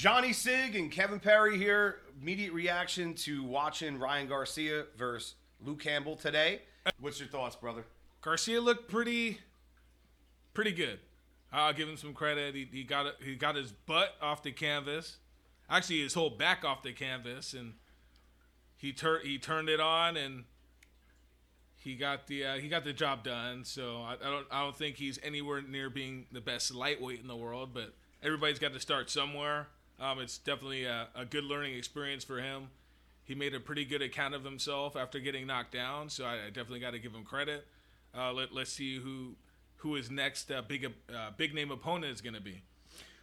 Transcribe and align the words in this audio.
Johnny 0.00 0.32
Sig 0.32 0.76
and 0.76 0.90
Kevin 0.90 1.20
Perry 1.20 1.58
here. 1.58 1.96
Immediate 2.22 2.54
reaction 2.54 3.12
to 3.16 3.44
watching 3.44 3.98
Ryan 3.98 4.28
Garcia 4.28 4.84
versus 4.96 5.34
Luke 5.62 5.80
Campbell 5.80 6.16
today. 6.16 6.62
What's 6.98 7.20
your 7.20 7.28
thoughts, 7.28 7.54
brother? 7.54 7.84
Garcia 8.22 8.62
looked 8.62 8.90
pretty, 8.90 9.40
pretty 10.54 10.72
good. 10.72 11.00
I'll 11.52 11.74
give 11.74 11.86
him 11.86 11.98
some 11.98 12.14
credit. 12.14 12.54
He, 12.54 12.66
he 12.72 12.82
got 12.82 13.16
he 13.22 13.34
got 13.34 13.56
his 13.56 13.72
butt 13.72 14.14
off 14.22 14.42
the 14.42 14.52
canvas, 14.52 15.18
actually 15.68 16.00
his 16.00 16.14
whole 16.14 16.30
back 16.30 16.64
off 16.64 16.82
the 16.82 16.94
canvas, 16.94 17.52
and 17.52 17.74
he 18.78 18.94
turned 18.94 19.26
he 19.26 19.36
turned 19.36 19.68
it 19.68 19.80
on 19.80 20.16
and 20.16 20.44
he 21.76 21.94
got 21.94 22.26
the 22.26 22.46
uh, 22.46 22.54
he 22.54 22.70
got 22.70 22.84
the 22.84 22.94
job 22.94 23.22
done. 23.22 23.66
So 23.66 23.96
I, 23.96 24.14
I, 24.14 24.30
don't 24.30 24.46
I 24.50 24.62
don't 24.62 24.76
think 24.78 24.96
he's 24.96 25.18
anywhere 25.22 25.60
near 25.60 25.90
being 25.90 26.24
the 26.32 26.40
best 26.40 26.74
lightweight 26.74 27.20
in 27.20 27.26
the 27.26 27.36
world, 27.36 27.74
but 27.74 27.92
everybody's 28.22 28.58
got 28.58 28.72
to 28.72 28.80
start 28.80 29.10
somewhere. 29.10 29.66
Um, 30.00 30.18
it's 30.18 30.38
definitely 30.38 30.84
a, 30.84 31.08
a, 31.14 31.26
good 31.26 31.44
learning 31.44 31.74
experience 31.74 32.24
for 32.24 32.40
him. 32.40 32.68
He 33.24 33.34
made 33.34 33.54
a 33.54 33.60
pretty 33.60 33.84
good 33.84 34.00
account 34.00 34.34
of 34.34 34.42
himself 34.42 34.96
after 34.96 35.20
getting 35.20 35.46
knocked 35.46 35.72
down, 35.72 36.08
so 36.08 36.24
I, 36.24 36.46
I 36.46 36.46
definitely 36.46 36.80
got 36.80 36.92
to 36.92 36.98
give 36.98 37.12
him 37.12 37.22
credit. 37.22 37.66
Uh, 38.16 38.32
let, 38.32 38.54
let's 38.54 38.72
see 38.72 38.98
who 38.98 39.34
who 39.76 39.94
his 39.94 40.10
next 40.10 40.50
uh, 40.50 40.62
big 40.62 40.86
uh, 40.86 41.30
big 41.36 41.54
name 41.54 41.70
opponent 41.70 42.12
is 42.12 42.20
going 42.20 42.34
to 42.34 42.40
be. 42.40 42.62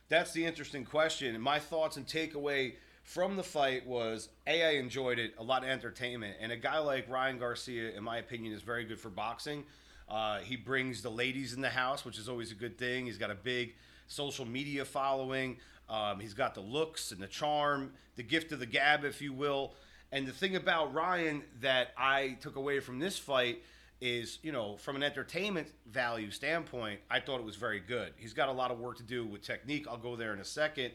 That's 0.08 0.32
the 0.32 0.46
interesting 0.46 0.86
question. 0.86 1.40
My 1.42 1.60
thoughts 1.60 1.98
and 1.98 2.06
takeaway 2.06 2.76
from 3.04 3.36
the 3.36 3.44
fight 3.44 3.86
was 3.86 4.30
a 4.46 4.64
I 4.64 4.72
enjoyed 4.80 5.18
it, 5.20 5.34
a 5.40 5.44
lot 5.44 5.64
of 5.64 5.70
entertainment, 5.70 6.38
and 6.40 6.52
a 6.52 6.58
guy 6.58 6.78
like 6.78 7.10
Ryan 7.10 7.40
Garcia, 7.40 7.92
in 7.92 8.04
my 8.04 8.18
opinion, 8.18 8.54
is 8.54 8.62
very 8.62 8.86
good 8.86 9.00
for 9.00 9.10
boxing. 9.10 9.64
Uh, 10.08 10.40
he 10.40 10.56
brings 10.56 11.02
the 11.02 11.10
ladies 11.10 11.54
in 11.54 11.62
the 11.62 11.70
house, 11.70 12.06
which 12.06 12.18
is 12.18 12.30
always 12.30 12.52
a 12.52 12.56
good 12.56 12.78
thing. 12.78 13.08
He's 13.08 13.18
got 13.18 13.32
a 13.32 13.36
big 13.36 13.76
social 14.08 14.46
media 14.46 14.86
following. 14.86 15.58
Um, 15.90 16.20
he's 16.20 16.34
got 16.34 16.54
the 16.54 16.62
looks 16.62 17.12
and 17.12 17.22
the 17.22 17.28
charm, 17.28 17.94
the 18.16 18.24
gift 18.24 18.52
of 18.52 18.60
the 18.60 18.66
gab, 18.66 19.06
if 19.06 19.22
you 19.22 19.34
will. 19.34 19.74
And 20.12 20.26
the 20.28 20.32
thing 20.32 20.56
about 20.56 20.94
Ryan 20.94 21.44
that 21.62 21.90
I 21.98 22.38
took 22.42 22.56
away 22.56 22.80
from 22.80 23.00
this 23.00 23.18
fight 23.18 23.62
is, 24.00 24.40
you 24.42 24.52
know, 24.52 24.78
from 24.78 24.96
an 24.96 25.04
entertainment 25.04 25.68
value 25.92 26.32
standpoint, 26.32 27.00
I 27.10 27.20
thought 27.20 27.40
it 27.40 27.46
was 27.46 27.56
very 27.56 27.80
good. 27.80 28.14
He's 28.18 28.34
got 28.34 28.48
a 28.48 28.52
lot 28.52 28.72
of 28.72 28.80
work 28.80 28.98
to 28.98 29.04
do 29.04 29.26
with 29.26 29.42
technique. 29.42 29.88
I'll 29.90 29.98
go 29.98 30.16
there 30.16 30.34
in 30.34 30.40
a 30.40 30.46
second. 30.46 30.92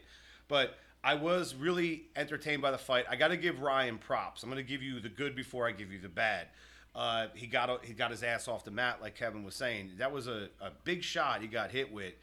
But 0.47 0.77
I 1.03 1.15
was 1.15 1.53
really 1.53 2.03
entertained 2.15 2.61
by 2.61 2.71
the 2.71 2.77
fight. 2.77 3.05
I 3.09 3.15
got 3.15 3.27
to 3.29 3.37
give 3.37 3.59
Ryan 3.59 3.97
props. 3.97 4.41
I'm 4.41 4.49
going 4.49 4.63
to 4.63 4.67
give 4.67 4.81
you 4.81 4.99
the 4.99 5.09
good 5.09 5.35
before 5.35 5.67
I 5.67 5.71
give 5.71 5.91
you 5.91 5.99
the 5.99 6.09
bad. 6.09 6.47
Uh, 6.95 7.27
he 7.33 7.47
got 7.47 7.83
he 7.83 7.93
got 7.93 8.11
his 8.11 8.21
ass 8.21 8.47
off 8.47 8.63
the 8.63 8.71
mat, 8.71 8.99
like 9.01 9.15
Kevin 9.15 9.43
was 9.43 9.55
saying. 9.55 9.91
That 9.97 10.11
was 10.11 10.27
a, 10.27 10.49
a 10.61 10.69
big 10.83 11.03
shot 11.03 11.41
he 11.41 11.47
got 11.47 11.71
hit 11.71 11.91
with 11.91 12.13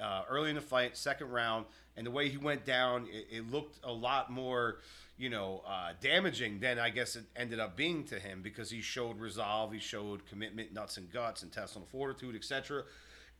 uh, 0.00 0.22
early 0.28 0.50
in 0.50 0.56
the 0.56 0.62
fight, 0.62 0.96
second 0.96 1.30
round, 1.30 1.66
and 1.96 2.06
the 2.06 2.10
way 2.10 2.28
he 2.28 2.36
went 2.36 2.64
down, 2.64 3.06
it, 3.10 3.26
it 3.30 3.50
looked 3.50 3.78
a 3.84 3.92
lot 3.92 4.30
more 4.30 4.78
you 5.18 5.30
know, 5.30 5.62
uh, 5.66 5.92
damaging 6.00 6.60
than 6.60 6.78
I 6.78 6.90
guess 6.90 7.16
it 7.16 7.24
ended 7.34 7.58
up 7.58 7.76
being 7.76 8.04
to 8.04 8.18
him 8.18 8.42
because 8.42 8.70
he 8.70 8.80
showed 8.82 9.18
resolve, 9.18 9.72
he 9.72 9.78
showed 9.78 10.26
commitment, 10.26 10.72
nuts 10.74 10.98
and 10.98 11.10
guts, 11.10 11.42
intestinal 11.42 11.86
fortitude, 11.90 12.36
etc., 12.36 12.84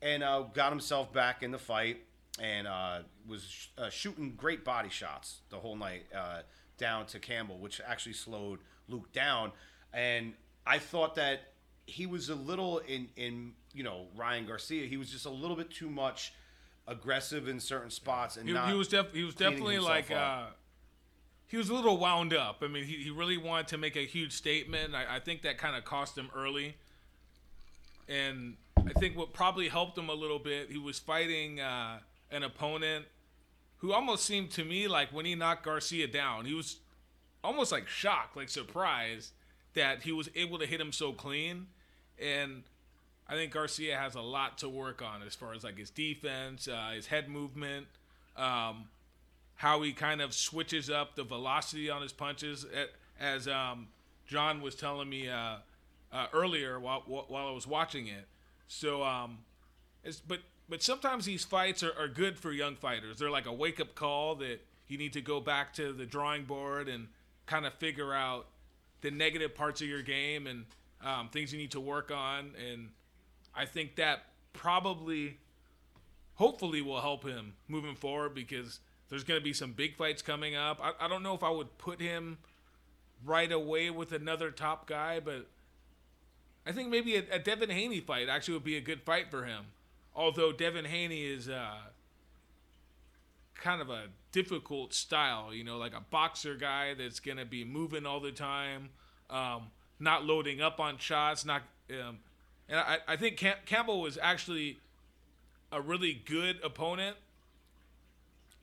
and 0.03 0.23
uh, 0.23 0.43
got 0.55 0.71
himself 0.71 1.13
back 1.13 1.43
in 1.43 1.51
the 1.51 1.59
fight 1.59 1.99
and 2.39 2.67
uh, 2.67 2.99
was 3.27 3.69
uh, 3.79 3.89
shooting 3.89 4.35
great 4.37 4.65
body 4.65 4.91
shots 4.91 5.41
the 5.49 5.57
whole 5.57 5.77
night 5.77 6.05
uh, 6.15 6.41
down 6.79 7.07
to 7.07 7.19
Campbell, 7.19 7.59
which 7.59 7.81
actually 7.87 8.13
slowed 8.13 8.59
Luke 8.89 9.11
down. 9.13 9.53
And 9.93 10.35
I 10.67 10.79
thought 10.79 11.15
that 11.15 11.53
he 11.87 12.05
was 12.07 12.29
a 12.29 12.35
little 12.35 12.79
in 12.79 13.09
in 13.17 13.53
you 13.75 13.83
know 13.83 14.07
Ryan 14.17 14.47
Garcia, 14.47 14.87
he 14.87 14.97
was 14.97 15.11
just 15.11 15.27
a 15.27 15.31
little 15.31 15.57
bit 15.57 15.71
too 15.71 15.91
much 15.91 16.33
aggressive 16.89 17.49
in 17.49 17.59
certain 17.59 17.91
spots 17.91 18.37
and 18.37 18.49
he, 18.49 18.57
he 18.57 18.75
was 18.75 18.89
def- 18.89 19.13
he 19.13 19.25
was 19.25 19.35
definitely 19.35 19.79
like 19.79 20.11
he 21.49 21.57
was 21.57 21.69
a 21.69 21.75
little 21.75 21.97
wound 21.99 22.35
up. 22.35 22.63
I 22.63 22.69
mean, 22.69 22.85
he, 22.85 23.05
he 23.05 23.11
really 23.11 23.37
wanted 23.37 23.69
to 23.69 23.79
make 23.79 23.97
a 23.97 24.05
huge 24.05 24.33
statement. 24.33 24.95
I, 24.95 25.17
I 25.17 25.21
think 25.21 25.43
that 25.43 25.59
kind 25.59 25.77
of 25.77 25.85
cost 25.85 26.19
him 26.19 26.29
early. 26.35 26.77
And 28.09 28.57
I 28.79 28.93
think 28.93 29.17
what 29.17 29.33
probably 29.33 29.69
helped 29.69 29.97
him 29.97 30.09
a 30.09 30.15
little 30.15 30.39
bit, 30.39 30.71
he 30.71 30.79
was 30.79 30.99
fighting 30.99 31.61
uh, 31.61 31.99
an 32.31 32.43
opponent 32.43 33.07
who 33.79 33.93
almost 33.93 34.25
seemed 34.25 34.51
to 34.53 34.65
me 34.65 34.89
like 34.89 35.13
when 35.13 35.25
he 35.25 35.35
knocked 35.35 35.65
Garcia 35.65 36.09
down, 36.09 36.47
he 36.47 36.55
was 36.55 36.79
almost 37.45 37.71
like 37.71 37.87
shocked, 37.87 38.37
like 38.37 38.49
surprised 38.49 39.33
that 39.75 40.03
he 40.03 40.13
was 40.13 40.29
able 40.35 40.59
to 40.59 40.67
hit 40.67 40.81
him 40.81 40.93
so 40.93 41.13
clean. 41.13 41.67
And 42.19 42.65
I 43.29 43.35
think 43.35 43.53
Garcia 43.53 43.97
has 43.97 44.15
a 44.15 44.21
lot 44.21 44.59
to 44.59 44.69
work 44.69 45.03
on 45.03 45.23
as 45.23 45.35
far 45.35 45.53
as 45.53 45.65
like 45.65 45.79
his 45.79 45.91
defense, 45.91 46.69
uh, 46.69 46.93
his 46.95 47.07
head 47.07 47.29
movement. 47.29 47.87
Um, 48.37 48.89
how 49.57 49.81
he 49.83 49.93
kind 49.93 50.21
of 50.21 50.35
switches 50.35 50.91
up 50.91 51.17
the 51.17 51.25
velocity 51.25 51.89
on 51.89 52.03
his 52.03 52.13
punches, 52.13 52.67
as 53.19 53.49
um, 53.49 53.89
John 54.27 54.61
was 54.61 54.75
telling 54.75 55.09
me 55.09 55.29
uh, 55.29 55.57
uh, 56.13 56.27
earlier 56.33 56.79
while 56.79 57.03
while 57.07 57.47
I 57.47 57.51
was 57.53 57.67
watching 57.67 58.07
it. 58.07 58.27
So, 58.69 59.03
um, 59.03 59.39
but 60.29 60.41
but 60.69 60.83
sometimes 60.83 61.25
these 61.25 61.45
fights 61.45 61.83
are, 61.83 61.93
are 61.99 62.09
good 62.09 62.39
for 62.39 62.53
young 62.53 62.77
fighters. 62.77 63.19
They're 63.19 63.31
like 63.31 63.47
a 63.47 63.53
wake 63.53 63.81
up 63.81 63.95
call 63.95 64.35
that 64.37 64.61
you 64.89 64.99
need 64.99 65.13
to 65.15 65.21
go 65.21 65.41
back 65.41 65.73
to 65.75 65.93
the 65.93 66.05
drawing 66.07 66.45
board 66.45 66.89
and 66.89 67.09
kind 67.47 67.65
of 67.67 67.75
figure 67.75 68.13
out 68.13 68.47
the 69.01 69.11
negative 69.11 69.55
parts 69.55 69.81
of 69.81 69.89
your 69.89 70.03
game 70.03 70.47
and 70.47 70.65
um, 71.05 71.29
things 71.29 71.53
you 71.53 71.59
need 71.59 71.71
to 71.73 71.81
work 71.81 72.11
on. 72.11 72.51
And 72.71 72.91
I 73.57 73.65
think 73.65 73.97
that 73.97 74.27
probably, 74.53 75.39
hopefully, 76.35 76.83
will 76.83 77.01
help 77.01 77.25
him 77.25 77.55
moving 77.69 77.95
forward 77.95 78.35
because 78.35 78.81
there's 79.09 79.25
going 79.25 79.41
to 79.41 79.45
be 79.45 79.53
some 79.53 79.73
big 79.73 79.97
fights 79.97 80.23
coming 80.23 80.55
up. 80.55 80.81
I, 80.83 81.05
I 81.05 81.09
don't 81.09 81.23
know 81.23 81.35
if 81.35 81.43
I 81.43 81.51
would 81.51 81.79
put 81.79 82.01
him 82.01 82.39
right 83.25 83.51
away 83.51 83.91
with 83.91 84.13
another 84.13 84.51
top 84.51 84.87
guy, 84.87 85.21
but 85.21 85.47
I 86.67 86.73
think 86.73 86.91
maybe 86.91 87.17
a, 87.17 87.23
a 87.33 87.39
Devin 87.39 87.71
Haney 87.71 88.01
fight 88.01 88.29
actually 88.29 88.55
would 88.55 88.65
be 88.65 88.77
a 88.77 88.81
good 88.81 89.03
fight 89.03 89.31
for 89.31 89.45
him. 89.45 89.67
Although 90.15 90.53
Devin 90.53 90.87
Haney 90.87 91.25
is 91.25 91.49
uh, 91.49 91.77
kind 93.55 93.81
of 93.81 93.91
a 93.91 94.05
difficult 94.33 94.93
style, 94.93 95.55
you 95.55 95.65
know, 95.65 95.77
like 95.77 95.95
a 95.95 96.03
boxer 96.11 96.55
guy 96.55 96.95
that's 96.95 97.21
going 97.21 97.37
to 97.39 97.45
be 97.45 97.65
moving 97.65 98.07
all 98.07 98.21
the 98.21 98.33
time, 98.33 98.91
um, 99.31 99.69
not 100.01 100.25
loading 100.25 100.61
up 100.61 100.81
on 100.81 100.99
shots, 100.99 101.45
not. 101.45 101.63
Um, 101.91 102.19
and 102.69 102.81
I, 102.81 102.99
I 103.07 103.17
think 103.17 103.37
Cam- 103.37 103.59
Campbell 103.65 104.01
was 104.01 104.19
actually 104.21 104.79
a 105.73 105.81
really 105.81 106.15
good 106.25 106.59
opponent 106.63 107.17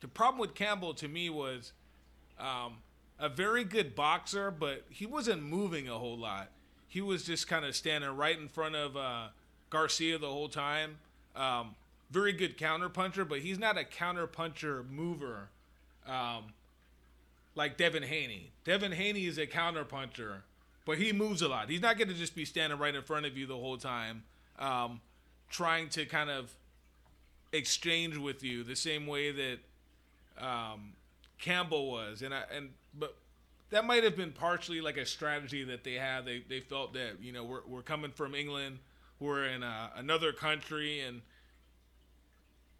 the 0.04 0.10
problem 0.10 0.38
with 0.38 0.54
Campbell 0.54 0.94
to 0.96 1.08
me 1.08 1.30
was 1.30 1.72
um, 2.38 2.74
a 3.18 3.30
very 3.30 3.64
good 3.64 3.96
boxer, 3.96 4.52
but 4.52 4.84
he 4.90 5.06
wasn't 5.06 5.42
moving 5.42 5.88
a 5.88 5.98
whole 5.98 6.18
lot. 6.18 6.50
He 6.90 7.00
was 7.00 7.24
just 7.24 7.48
kind 7.48 7.64
of 7.64 7.74
standing 7.74 8.10
right 8.10 8.38
in 8.38 8.50
front 8.50 8.76
of 8.76 8.98
uh, 8.98 9.28
Garcia 9.70 10.18
the 10.18 10.28
whole 10.28 10.50
time. 10.50 10.98
Um, 11.38 11.76
very 12.12 12.34
good 12.34 12.58
counter 12.58 12.90
puncher, 12.90 13.24
but 13.24 13.40
he's 13.40 13.58
not 13.58 13.78
a 13.78 13.86
counter 13.86 14.28
puncher 14.28 14.84
mover 14.92 15.48
um, 16.06 16.52
like 17.56 17.78
Devin 17.78 18.04
Haney. 18.04 18.52
Devin 18.66 18.92
Haney 18.92 19.26
is 19.26 19.38
a 19.38 19.48
counter 19.48 19.86
puncher, 19.86 20.44
but 20.86 20.98
he 20.98 21.14
moves 21.14 21.42
a 21.42 21.48
lot. 21.48 21.70
He's 21.70 21.82
not 21.82 21.98
going 21.98 22.10
to 22.10 22.14
just 22.14 22.36
be 22.36 22.46
standing 22.46 22.78
right 22.78 22.94
in 22.94 23.02
front 23.02 23.26
of 23.26 23.38
you 23.38 23.46
the 23.46 23.58
whole 23.58 23.78
time, 23.78 24.24
um, 24.60 25.02
trying 25.50 25.90
to 25.90 26.06
kind 26.06 26.30
of 26.30 26.52
exchange 27.52 28.18
with 28.18 28.44
you 28.44 28.64
the 28.64 28.76
same 28.76 29.08
way 29.08 29.32
that 29.32 29.60
um, 30.44 30.94
Campbell 31.40 31.92
was, 31.92 32.22
and 32.22 32.34
I 32.34 32.44
and 32.56 32.70
but 32.98 33.16
that 33.70 33.86
might 33.86 34.04
have 34.04 34.16
been 34.16 34.32
partially 34.32 34.82
like 34.82 34.98
a 34.98 35.06
strategy 35.06 35.64
that 35.64 35.84
they 35.84 35.94
had. 35.94 36.26
They 36.26 36.44
they 36.48 36.60
felt 36.60 36.94
that 36.94 37.22
you 37.22 37.32
know 37.32 37.44
we're 37.44 37.62
we're 37.68 37.82
coming 37.82 38.12
from 38.12 38.36
England, 38.36 38.80
we're 39.20 39.46
in 39.46 39.64
a, 39.64 39.92
another 39.96 40.32
country, 40.32 41.02
and 41.02 41.22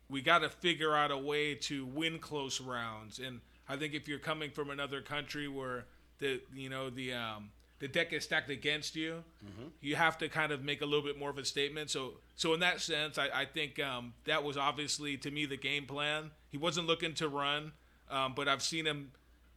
we 0.10 0.22
got 0.22 0.40
to 0.40 0.50
figure 0.50 0.96
out 0.96 1.12
a 1.12 1.18
way 1.18 1.56
to 1.56 1.86
win 1.86 2.20
close 2.20 2.60
rounds. 2.60 3.20
And 3.20 3.42
I 3.68 3.76
think 3.76 3.94
if 3.94 4.08
you're 4.08 4.20
coming 4.20 4.52
from 4.52 4.70
another 4.70 5.02
country 5.02 5.48
where 5.48 5.86
the 6.20 6.42
you 6.56 6.70
know 6.70 6.90
the 6.90 7.14
um, 7.14 7.50
the 7.84 7.90
deck 7.90 8.14
is 8.14 8.24
stacked 8.24 8.50
against 8.50 8.96
you, 8.96 9.26
mm-hmm. 9.46 9.68
you 9.82 9.98
have 9.98 10.18
to 10.18 10.30
kind 10.30 10.54
of 10.54 10.64
make 10.64 10.82
a 10.82 10.86
little 10.86 11.04
bit 11.04 11.20
more 11.20 11.30
of 11.30 11.38
a 11.38 11.44
statement. 11.44 11.90
So 11.90 12.14
so 12.38 12.54
in 12.54 12.62
that 12.62 12.80
sense, 12.80 13.18
I, 13.18 13.28
I 13.42 13.44
think 13.44 13.78
um, 13.78 14.14
that 14.24 14.42
was 14.42 14.56
obviously 14.56 15.18
to 15.18 15.30
me 15.30 15.46
the 15.46 15.58
game 15.58 15.86
plan. 15.86 16.32
He 16.50 16.58
wasn't 16.58 16.88
looking 16.88 17.14
to 17.16 17.28
run, 17.28 17.74
um, 18.10 18.36
but 18.38 18.48
I've 18.48 18.62
seen 18.62 18.86
him 18.86 19.12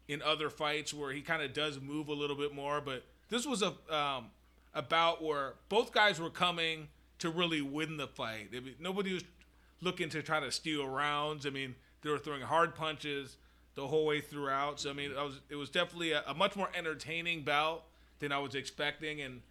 in 0.08 0.22
other 0.22 0.50
fights 0.50 0.92
where 0.92 1.12
he 1.12 1.20
kind 1.20 1.40
of 1.40 1.52
does 1.52 1.80
move 1.80 2.08
a 2.08 2.14
little 2.14 2.34
bit 2.34 2.52
more. 2.52 2.80
But 2.80 3.04
this 3.28 3.46
was 3.46 3.62
a 3.62 3.74
um, 3.96 4.32
about 4.74 5.22
where 5.22 5.54
both 5.68 5.92
guys 5.92 6.20
were 6.20 6.28
coming 6.28 6.88
to 7.20 7.30
really 7.30 7.62
win 7.62 7.96
the 7.96 8.08
fight. 8.08 8.48
I 8.56 8.58
mean, 8.58 8.74
nobody 8.80 9.14
was 9.14 9.22
looking 9.80 10.08
to 10.08 10.20
try 10.20 10.40
to 10.40 10.50
steal 10.50 10.88
rounds. 10.88 11.46
I 11.46 11.50
mean, 11.50 11.76
they 12.02 12.10
were 12.10 12.18
throwing 12.18 12.42
hard 12.42 12.74
punches 12.74 13.36
the 13.76 13.86
whole 13.86 14.04
way 14.04 14.20
throughout. 14.20 14.80
So 14.80 14.90
I 14.90 14.94
mean, 14.94 15.12
it 15.12 15.16
was 15.16 15.38
it 15.48 15.54
was 15.54 15.70
definitely 15.70 16.10
a, 16.10 16.24
a 16.26 16.34
much 16.34 16.56
more 16.56 16.70
entertaining 16.76 17.44
bout 17.44 17.84
than 18.18 18.32
I 18.32 18.38
was 18.38 18.54
expecting. 18.54 19.20
And 19.20 19.42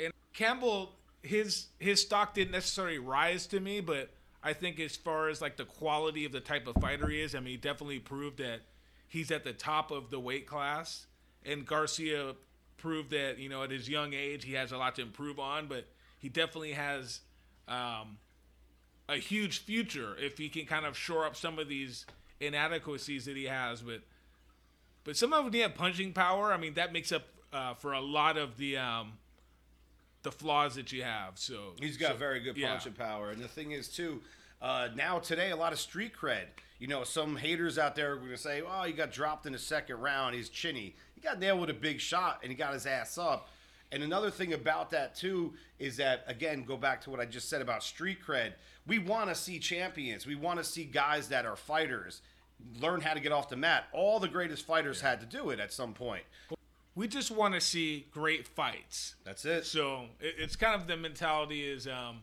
and 0.00 0.12
Campbell, 0.32 0.94
his 1.22 1.66
his 1.78 2.00
stock 2.00 2.34
didn't 2.34 2.52
necessarily 2.52 2.98
rise 2.98 3.46
to 3.48 3.60
me, 3.60 3.80
but 3.80 4.10
I 4.42 4.52
think 4.52 4.80
as 4.80 4.96
far 4.96 5.28
as 5.28 5.40
like 5.40 5.56
the 5.56 5.64
quality 5.64 6.24
of 6.24 6.32
the 6.32 6.40
type 6.40 6.66
of 6.66 6.74
fighter 6.76 7.08
he 7.08 7.20
is, 7.20 7.34
I 7.34 7.38
mean, 7.38 7.52
he 7.52 7.56
definitely 7.56 8.00
proved 8.00 8.38
that 8.38 8.60
he's 9.08 9.30
at 9.30 9.44
the 9.44 9.52
top 9.52 9.90
of 9.90 10.10
the 10.10 10.18
weight 10.18 10.46
class. 10.46 11.06
And 11.44 11.66
Garcia 11.66 12.34
proved 12.78 13.10
that 13.10 13.38
you 13.38 13.48
know 13.48 13.62
at 13.62 13.70
his 13.70 13.88
young 13.88 14.12
age 14.12 14.44
he 14.44 14.54
has 14.54 14.72
a 14.72 14.76
lot 14.76 14.96
to 14.96 15.02
improve 15.02 15.38
on, 15.38 15.68
but 15.68 15.86
he 16.18 16.28
definitely 16.28 16.72
has 16.72 17.20
um, 17.68 18.18
a 19.08 19.16
huge 19.16 19.60
future 19.60 20.16
if 20.18 20.38
he 20.38 20.48
can 20.48 20.66
kind 20.66 20.86
of 20.86 20.96
shore 20.96 21.24
up 21.24 21.36
some 21.36 21.58
of 21.58 21.68
these 21.68 22.06
inadequacies 22.40 23.24
that 23.26 23.36
he 23.36 23.44
has. 23.44 23.82
But 23.82 24.02
but 25.04 25.16
some 25.16 25.32
of 25.32 25.50
them 25.50 25.60
have 25.60 25.74
punching 25.74 26.12
power. 26.12 26.52
I 26.52 26.56
mean 26.56 26.74
that 26.74 26.92
makes 26.92 27.12
up 27.12 27.22
uh, 27.52 27.74
for 27.74 27.92
a 27.92 28.00
lot 28.00 28.36
of 28.36 28.56
the 28.56 28.76
um, 28.76 29.12
the 30.22 30.32
flaws 30.32 30.74
that 30.76 30.92
you 30.92 31.02
have. 31.02 31.38
So 31.38 31.74
he's 31.80 31.96
got 31.96 32.12
so, 32.12 32.16
very 32.16 32.40
good 32.40 32.56
punching 32.60 32.94
yeah. 32.98 33.06
power, 33.06 33.30
and 33.30 33.42
the 33.42 33.48
thing 33.48 33.72
is 33.72 33.88
too. 33.88 34.20
Uh, 34.60 34.88
now 34.94 35.18
today, 35.18 35.50
a 35.50 35.56
lot 35.56 35.72
of 35.72 35.80
street 35.80 36.12
cred. 36.14 36.46
You 36.78 36.88
know, 36.88 37.04
some 37.04 37.36
haters 37.36 37.78
out 37.78 37.94
there 37.94 38.12
are 38.12 38.16
going 38.16 38.30
to 38.30 38.36
say, 38.36 38.62
"Oh, 38.66 38.82
he 38.82 38.92
got 38.92 39.12
dropped 39.12 39.46
in 39.46 39.52
the 39.52 39.58
second 39.58 40.00
round. 40.00 40.34
He's 40.34 40.48
chinny." 40.48 40.94
He 41.14 41.20
got 41.20 41.38
nailed 41.38 41.60
with 41.60 41.70
a 41.70 41.74
big 41.74 42.00
shot, 42.00 42.40
and 42.42 42.50
he 42.50 42.56
got 42.56 42.72
his 42.72 42.86
ass 42.86 43.18
up. 43.18 43.48
And 43.92 44.02
another 44.02 44.30
thing 44.30 44.54
about 44.54 44.90
that 44.90 45.14
too 45.14 45.52
is 45.78 45.98
that 45.98 46.24
again, 46.26 46.64
go 46.64 46.76
back 46.76 47.02
to 47.02 47.10
what 47.10 47.20
I 47.20 47.26
just 47.26 47.48
said 47.48 47.60
about 47.60 47.82
street 47.82 48.18
cred. 48.26 48.54
We 48.86 48.98
want 48.98 49.28
to 49.28 49.34
see 49.34 49.58
champions. 49.58 50.26
We 50.26 50.34
want 50.34 50.58
to 50.58 50.64
see 50.64 50.84
guys 50.84 51.28
that 51.28 51.44
are 51.44 51.56
fighters 51.56 52.22
learn 52.80 53.00
how 53.00 53.12
to 53.12 53.20
get 53.20 53.32
off 53.32 53.48
the 53.48 53.56
mat. 53.56 53.84
All 53.92 54.18
the 54.18 54.28
greatest 54.28 54.64
fighters 54.64 55.00
yeah. 55.02 55.10
had 55.10 55.20
to 55.20 55.26
do 55.26 55.50
it 55.50 55.60
at 55.60 55.72
some 55.72 55.92
point. 55.92 56.22
We 56.94 57.08
just 57.08 57.30
want 57.30 57.54
to 57.54 57.60
see 57.60 58.06
great 58.10 58.46
fights. 58.46 59.14
That's 59.24 59.44
it. 59.44 59.64
So 59.64 60.06
it's 60.20 60.56
kind 60.56 60.80
of 60.80 60.86
the 60.86 60.96
mentality 60.96 61.66
is 61.66 61.86
um, 61.86 62.20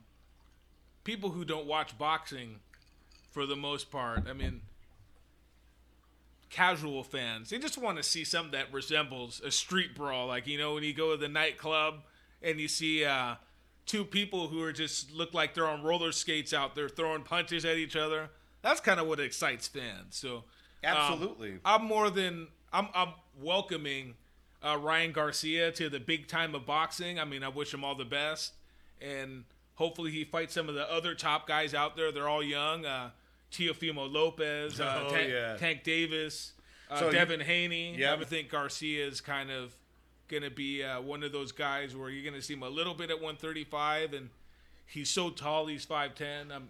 people 1.04 1.32
who 1.32 1.44
don't 1.44 1.66
watch 1.66 1.98
boxing, 1.98 2.60
for 3.30 3.46
the 3.46 3.56
most 3.56 3.92
part. 3.92 4.28
I 4.28 4.34
mean, 4.34 4.62
casual 6.50 7.04
fans. 7.04 7.50
They 7.50 7.60
just 7.60 7.78
want 7.78 7.98
to 7.98 8.04
see 8.04 8.24
something 8.24 8.52
that 8.52 8.74
resembles 8.74 9.42
a 9.44 9.52
street 9.52 9.96
brawl. 9.96 10.28
Like, 10.28 10.48
you 10.48 10.58
know, 10.58 10.74
when 10.74 10.84
you 10.84 10.94
go 10.94 11.12
to 11.12 11.18
the 11.18 11.28
nightclub 11.28 12.02
and 12.42 12.60
you 12.60 12.68
see 12.68 13.06
uh, 13.06 13.36
two 13.86 14.04
people 14.04 14.48
who 14.48 14.62
are 14.62 14.74
just 14.74 15.12
look 15.14 15.34
like 15.34 15.54
they're 15.54 15.68
on 15.68 15.84
roller 15.84 16.12
skates 16.12 16.54
out 16.54 16.76
there 16.76 16.90
throwing 16.90 17.24
punches 17.24 17.66
at 17.66 17.78
each 17.78 17.96
other. 17.96 18.30
That's 18.62 18.82
kind 18.82 19.00
of 19.00 19.08
what 19.08 19.20
excites 19.20 19.68
fans. 19.68 20.16
So, 20.16 20.38
um, 20.38 20.44
absolutely. 20.84 21.54
Um, 21.54 21.60
I'm 21.66 21.86
more 21.86 22.10
than 22.10 22.48
I'm, 22.74 22.90
I'm 22.94 23.14
welcoming 23.40 24.16
uh, 24.66 24.78
Ryan 24.78 25.12
Garcia 25.12 25.72
to 25.74 25.90
the 25.90 26.00
big 26.00 26.28
time 26.28 26.56
of 26.56 26.66
boxing. 26.66 27.20
I 27.20 27.26
mean, 27.26 27.44
I 27.44 27.50
wish 27.50 27.74
him 27.74 27.84
all 27.84 27.96
the 27.96 28.06
best. 28.06 28.54
And 29.02 29.46
hopefully 29.76 30.12
he 30.12 30.26
fights 30.26 30.54
some 30.54 30.68
of 30.70 30.76
the 30.76 30.92
other 30.92 31.16
top 31.16 31.48
guys 31.48 31.74
out 31.74 31.96
there. 31.96 32.12
They're 32.12 32.28
all 32.28 32.44
young. 32.44 32.86
Uh, 32.86 33.12
Teofimo 33.52 34.12
Lopez, 34.12 34.80
uh, 34.80 35.06
oh, 35.08 35.12
Tank, 35.12 35.30
yeah. 35.32 35.58
Tank 35.58 35.84
Davis, 35.84 36.54
uh, 36.90 37.00
so 37.00 37.12
Devin 37.12 37.40
Haney. 37.40 37.96
Yeah, 37.98 38.14
I 38.14 38.24
think 38.24 38.50
Garcia 38.50 39.06
is 39.08 39.22
kind 39.22 39.50
of 39.50 39.74
going 40.28 40.44
to 40.44 40.52
be 40.52 40.84
uh, 40.84 41.02
one 41.02 41.24
of 41.24 41.32
those 41.32 41.52
guys 41.52 41.96
where 41.96 42.10
you're 42.10 42.24
going 42.24 42.40
to 42.40 42.46
see 42.46 42.54
him 42.54 42.64
a 42.64 42.70
little 42.70 42.94
bit 42.94 43.10
at 43.10 43.16
135, 43.16 44.14
and 44.14 44.30
he's 44.86 45.10
so 45.10 45.30
tall, 45.30 45.66
he's 45.68 45.86
5'10. 45.86 46.52
I'm, 46.54 46.70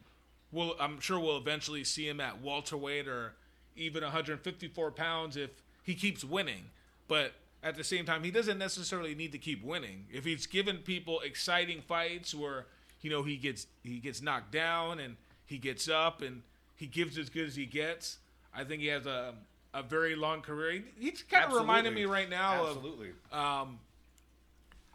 we'll, 0.52 0.76
I'm 0.80 1.00
sure 1.00 1.20
we'll 1.20 1.38
eventually 1.38 1.84
see 1.84 2.08
him 2.08 2.22
at 2.22 2.42
welterweight 2.42 3.08
or 3.08 3.34
even 3.76 4.04
154 4.04 4.92
pounds 4.92 5.36
if 5.36 5.50
he 5.84 5.96
keeps 5.96 6.24
winning. 6.24 6.66
But 7.08 7.34
at 7.64 7.76
the 7.76 7.84
same 7.84 8.06
time, 8.06 8.24
he 8.24 8.32
doesn't 8.32 8.58
necessarily 8.58 9.16
need 9.16 9.32
to 9.34 9.38
keep 9.38 9.64
winning. 9.64 10.06
If 10.12 10.26
he's 10.26 10.46
given 10.46 10.78
people 10.78 11.20
exciting 11.22 11.82
fights 11.82 12.34
where 12.34 12.66
you 13.02 13.10
know 13.10 13.24
he 13.24 13.38
gets 13.38 13.68
he 13.84 14.00
gets 14.00 14.22
knocked 14.22 14.52
down 14.52 15.00
and 15.00 15.16
he 15.46 15.58
gets 15.58 15.90
up 15.90 16.22
and 16.22 16.42
he 16.76 16.86
gives 16.86 17.18
as 17.18 17.30
good 17.30 17.48
as 17.48 17.56
he 17.56 17.66
gets. 17.66 18.20
I 18.56 18.64
think 18.64 18.82
he 18.82 18.88
has 18.88 19.06
a 19.06 19.34
a 19.74 19.84
very 19.84 20.16
long 20.16 20.42
career. 20.42 20.84
He's 21.00 21.24
kind 21.24 21.46
of 21.46 21.54
reminding 21.54 21.94
me 21.94 22.06
right 22.06 22.30
now 22.30 22.68
Absolutely. 22.68 23.12
of. 23.32 23.40
Um, 23.40 23.80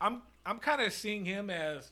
I'm 0.00 0.22
I'm 0.44 0.58
kind 0.58 0.80
of 0.82 0.92
seeing 0.92 1.24
him 1.24 1.50
as 1.50 1.90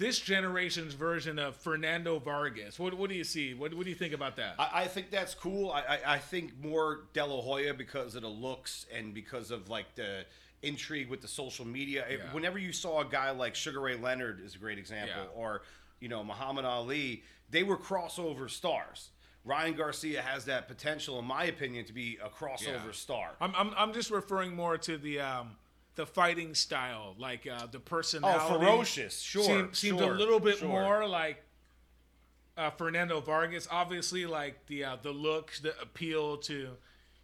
this 0.00 0.18
generation's 0.18 0.94
version 0.94 1.38
of 1.38 1.54
Fernando 1.54 2.18
Vargas. 2.18 2.78
What, 2.78 2.94
what 2.94 3.10
do 3.10 3.14
you 3.14 3.22
see? 3.22 3.52
What, 3.52 3.74
what 3.74 3.84
do 3.84 3.90
you 3.90 3.96
think 3.96 4.14
about 4.14 4.34
that? 4.36 4.54
I, 4.58 4.70
I 4.72 4.86
think 4.86 5.10
that's 5.10 5.34
cool. 5.34 5.70
I, 5.70 5.80
I, 5.80 6.14
I, 6.14 6.18
think 6.18 6.52
more 6.64 7.02
De 7.12 7.24
La 7.24 7.40
Hoya 7.42 7.74
because 7.74 8.14
of 8.14 8.22
the 8.22 8.28
looks 8.28 8.86
and 8.92 9.12
because 9.12 9.50
of 9.50 9.68
like 9.68 9.94
the 9.96 10.24
intrigue 10.62 11.10
with 11.10 11.20
the 11.20 11.28
social 11.28 11.66
media. 11.66 12.06
Yeah. 12.10 12.16
Whenever 12.32 12.58
you 12.58 12.72
saw 12.72 13.02
a 13.02 13.04
guy 13.04 13.30
like 13.30 13.54
Sugar 13.54 13.80
Ray 13.80 13.96
Leonard 13.96 14.40
is 14.42 14.54
a 14.54 14.58
great 14.58 14.78
example, 14.78 15.22
yeah. 15.22 15.40
or 15.40 15.62
you 16.00 16.08
know 16.08 16.24
Muhammad 16.24 16.64
Ali, 16.64 17.22
they 17.50 17.62
were 17.62 17.76
crossover 17.76 18.48
stars. 18.48 19.10
Ryan 19.44 19.74
Garcia 19.74 20.22
has 20.22 20.46
that 20.46 20.66
potential, 20.66 21.18
in 21.18 21.26
my 21.26 21.44
opinion, 21.44 21.84
to 21.86 21.92
be 21.92 22.18
a 22.24 22.28
crossover 22.28 22.86
yeah. 22.86 22.92
star. 22.92 23.30
I'm, 23.40 23.54
I'm, 23.54 23.72
I'm 23.76 23.92
just 23.92 24.10
referring 24.10 24.54
more 24.54 24.76
to 24.78 24.98
the 24.98 25.20
um, 25.20 25.52
the 25.96 26.06
fighting 26.06 26.54
style, 26.54 27.14
like 27.18 27.46
uh, 27.46 27.66
the 27.66 27.80
personality. 27.80 28.44
Oh, 28.48 28.58
ferocious, 28.58 29.20
sure. 29.20 29.42
Seemed, 29.42 29.76
seemed 29.76 29.98
sure, 29.98 30.14
a 30.14 30.16
little 30.16 30.40
bit 30.40 30.58
sure. 30.58 30.68
more 30.68 31.06
like 31.06 31.42
uh, 32.56 32.70
Fernando 32.70 33.20
Vargas. 33.20 33.66
Obviously, 33.70 34.26
like 34.26 34.66
the 34.66 34.84
uh, 34.84 34.96
the 35.02 35.10
looks, 35.10 35.60
the 35.60 35.78
appeal 35.80 36.36
to, 36.38 36.70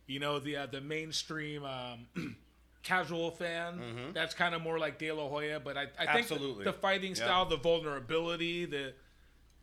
you 0.06 0.18
know, 0.18 0.38
the 0.38 0.56
uh, 0.56 0.66
the 0.66 0.80
mainstream 0.80 1.64
um, 1.64 2.06
casual 2.82 3.30
fan. 3.30 3.74
Mm-hmm. 3.74 4.12
That's 4.12 4.34
kind 4.34 4.54
of 4.54 4.62
more 4.62 4.78
like 4.78 4.98
De 4.98 5.10
La 5.12 5.28
Hoya. 5.28 5.60
But 5.60 5.76
I, 5.76 5.86
I 5.98 6.14
think 6.14 6.28
the, 6.28 6.64
the, 6.64 6.72
fighting 6.72 7.14
style, 7.14 7.44
the 7.46 7.56
vulnerability, 7.56 8.64
the 8.64 8.92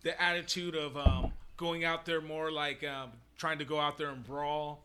the 0.04 0.22
attitude 0.22 0.76
of 0.76 0.98
um, 0.98 1.34
going 1.58 1.86
out 1.86 2.06
there 2.06 2.22
more 2.22 2.52
like 2.52 2.84
um, 2.84 3.12
trying 3.38 3.58
to 3.60 3.66
go 3.66 3.80
out 3.80 3.98
there 3.98 4.10
and 4.10 4.24
brawl. 4.24 4.84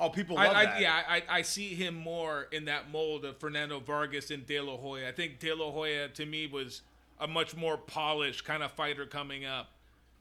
Oh, 0.00 0.10
people 0.10 0.36
love 0.36 0.54
I, 0.54 0.64
that. 0.64 0.80
Yeah, 0.80 1.02
I, 1.08 1.22
I 1.28 1.42
see 1.42 1.74
him 1.74 1.94
more 1.94 2.46
in 2.52 2.66
that 2.66 2.90
mold 2.90 3.24
of 3.24 3.38
Fernando 3.38 3.80
Vargas 3.80 4.30
and 4.30 4.46
De 4.46 4.60
La 4.60 4.76
Hoya. 4.76 5.08
I 5.08 5.12
think 5.12 5.40
De 5.40 5.52
La 5.52 5.70
Hoya 5.72 6.08
to 6.10 6.24
me 6.24 6.46
was 6.46 6.82
a 7.18 7.26
much 7.26 7.56
more 7.56 7.76
polished 7.76 8.44
kind 8.44 8.62
of 8.62 8.70
fighter 8.72 9.06
coming 9.06 9.44
up 9.44 9.70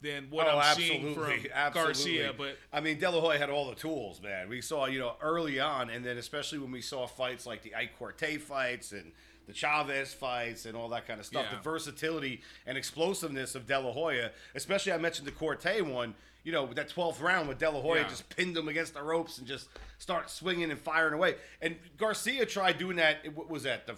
than 0.01 0.27
what 0.29 0.47
oh, 0.47 0.59
I'm 0.59 0.75
seeing 0.75 1.13
from 1.13 1.31
absolutely. 1.53 1.71
Garcia. 1.71 2.33
But 2.35 2.57
I 2.73 2.81
mean, 2.81 2.99
De 2.99 3.09
La 3.09 3.19
Hoya 3.19 3.37
had 3.37 3.49
all 3.49 3.69
the 3.69 3.75
tools, 3.75 4.21
man. 4.21 4.49
We 4.49 4.61
saw, 4.61 4.85
you 4.85 4.99
know, 4.99 5.15
early 5.21 5.59
on, 5.59 5.89
and 5.89 6.03
then 6.03 6.17
especially 6.17 6.59
when 6.59 6.71
we 6.71 6.81
saw 6.81 7.07
fights 7.07 7.45
like 7.45 7.61
the 7.61 7.75
Ike 7.75 7.99
Quartey 7.99 8.39
fights 8.39 8.91
and 8.91 9.11
the 9.47 9.53
Chavez 9.53 10.13
fights 10.13 10.65
and 10.65 10.75
all 10.75 10.89
that 10.89 11.07
kind 11.07 11.19
of 11.19 11.25
stuff. 11.25 11.45
Yeah. 11.49 11.57
The 11.57 11.63
versatility 11.63 12.41
and 12.65 12.77
explosiveness 12.77 13.55
of 13.55 13.65
De 13.65 13.79
La 13.79 13.91
Hoya, 13.91 14.31
especially 14.55 14.91
I 14.91 14.97
mentioned 14.97 15.27
the 15.27 15.31
Quartey 15.31 15.81
one. 15.81 16.15
You 16.47 16.53
know, 16.53 16.65
that 16.75 16.87
12th 16.87 17.21
round 17.21 17.49
with 17.49 17.57
De 17.57 17.69
La 17.69 17.81
Hoya 17.81 18.03
yeah. 18.03 18.07
just 18.07 18.29
pinned 18.29 18.55
him 18.55 18.69
against 18.69 18.93
the 18.93 19.03
ropes 19.03 19.37
and 19.37 19.45
just 19.45 19.67
start 19.97 20.29
swinging 20.29 20.71
and 20.71 20.79
firing 20.79 21.13
away. 21.13 21.35
And 21.61 21.75
Garcia 21.97 22.45
tried 22.45 22.77
doing 22.77 22.95
that. 22.95 23.17
What 23.35 23.49
was 23.49 23.63
that? 23.63 23.85
The 23.85 23.97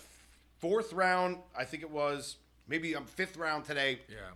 fourth 0.58 0.92
round, 0.92 1.38
I 1.56 1.64
think 1.64 1.84
it 1.84 1.92
was. 1.92 2.38
Maybe 2.68 2.96
um, 2.96 3.06
fifth 3.06 3.38
round 3.38 3.66
today. 3.66 4.00
Yeah. 4.10 4.32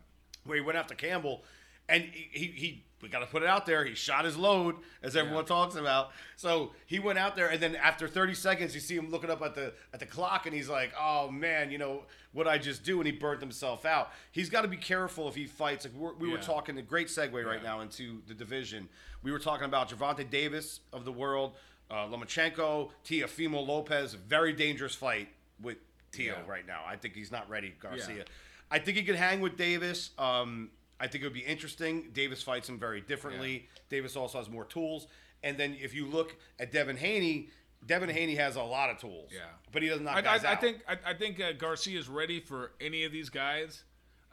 Where 0.46 0.56
he 0.56 0.62
went 0.62 0.78
after 0.78 0.94
Campbell, 0.94 1.44
and 1.90 2.04
he, 2.04 2.30
he, 2.32 2.46
he 2.46 2.84
we 3.04 3.10
got 3.10 3.20
to 3.20 3.26
put 3.26 3.44
it 3.44 3.50
out 3.50 3.66
there. 3.66 3.84
He 3.84 3.96
shot 3.96 4.24
his 4.24 4.38
load, 4.38 4.78
as 5.04 5.18
everyone 5.18 5.44
yeah. 5.44 5.48
talks 5.50 5.76
about. 5.76 6.12
So 6.38 6.72
he 6.86 7.00
went 7.00 7.20
out 7.20 7.36
there, 7.36 7.50
and 7.50 7.62
then 7.62 7.76
after 7.76 8.08
30 8.08 8.34
seconds, 8.34 8.74
you 8.74 8.80
see 8.80 8.96
him 8.96 9.12
looking 9.12 9.30
up 9.30 9.42
at 9.42 9.54
the 9.54 9.74
at 9.94 10.00
the 10.00 10.06
clock, 10.06 10.46
and 10.46 10.56
he's 10.56 10.70
like, 10.70 10.94
"Oh 11.00 11.30
man, 11.30 11.70
you 11.70 11.78
know 11.78 12.04
what 12.32 12.48
I 12.48 12.58
just 12.58 12.84
do?" 12.84 13.00
And 13.00 13.06
he 13.06 13.12
burnt 13.12 13.42
himself 13.42 13.86
out. 13.86 14.12
He's 14.32 14.50
got 14.50 14.62
to 14.62 14.70
be 14.70 14.78
careful 14.78 15.28
if 15.28 15.36
he 15.36 15.46
fights. 15.46 15.86
Like 15.86 15.94
we're, 15.94 16.14
we 16.14 16.30
yeah. 16.30 16.36
were 16.36 16.42
talking, 16.42 16.78
a 16.78 16.82
great 16.82 17.08
segue 17.08 17.46
right 17.46 17.62
now 17.62 17.82
into 17.82 18.22
the 18.26 18.34
division. 18.34 18.88
We 19.22 19.32
were 19.32 19.40
talking 19.40 19.66
about 19.66 19.90
Gervonta 19.90 20.28
Davis 20.28 20.80
of 20.94 21.04
the 21.04 21.12
world, 21.12 21.56
uh, 21.92 22.08
Lomachenko, 22.08 22.92
Teofimo 23.06 23.68
Lopez. 23.68 24.14
Very 24.14 24.54
dangerous 24.54 24.96
fight 24.96 25.28
with 25.62 25.78
Teo 26.14 26.38
right 26.48 26.66
now. 26.66 26.82
I 26.88 26.96
think 26.96 27.16
he's 27.16 27.32
not 27.32 27.50
ready, 27.50 27.74
Garcia. 27.80 28.24
I 28.72 28.80
think 28.80 28.98
he 28.98 29.04
could 29.04 29.18
hang 29.18 29.42
with 29.42 29.58
Davis. 29.58 30.12
Um, 30.18 30.70
I 31.00 31.08
think 31.08 31.24
it 31.24 31.28
would 31.28 31.34
be 31.34 31.42
interesting. 31.42 32.10
Davis 32.14 32.42
fights 32.42 32.70
him 32.70 32.80
very 32.80 33.02
differently. 33.02 33.54
Yeah. 33.54 33.80
Davis 33.90 34.16
also 34.16 34.38
has 34.38 34.50
more 34.50 34.66
tools. 34.66 35.08
And 35.44 35.58
then 35.58 35.76
if 35.80 35.94
you 35.94 36.06
look 36.06 36.36
at 36.60 36.72
Devin 36.72 36.98
Haney, 36.98 37.50
Devin 37.86 38.10
Haney 38.10 38.36
has 38.36 38.56
a 38.56 38.64
lot 38.64 38.90
of 38.90 38.98
tools. 38.98 39.30
Yeah, 39.34 39.42
but 39.72 39.82
he 39.82 39.90
doesn't. 39.90 40.08
I, 40.08 40.22
I, 40.22 40.36
I, 40.36 40.56
think 40.56 40.80
I, 40.88 40.98
I 41.08 41.14
think 41.14 41.42
uh, 41.42 41.52
Garcia 41.54 42.00
is 42.00 42.08
ready 42.08 42.40
for 42.40 42.72
any 42.80 43.04
of 43.04 43.12
these 43.12 43.30
guys, 43.30 43.84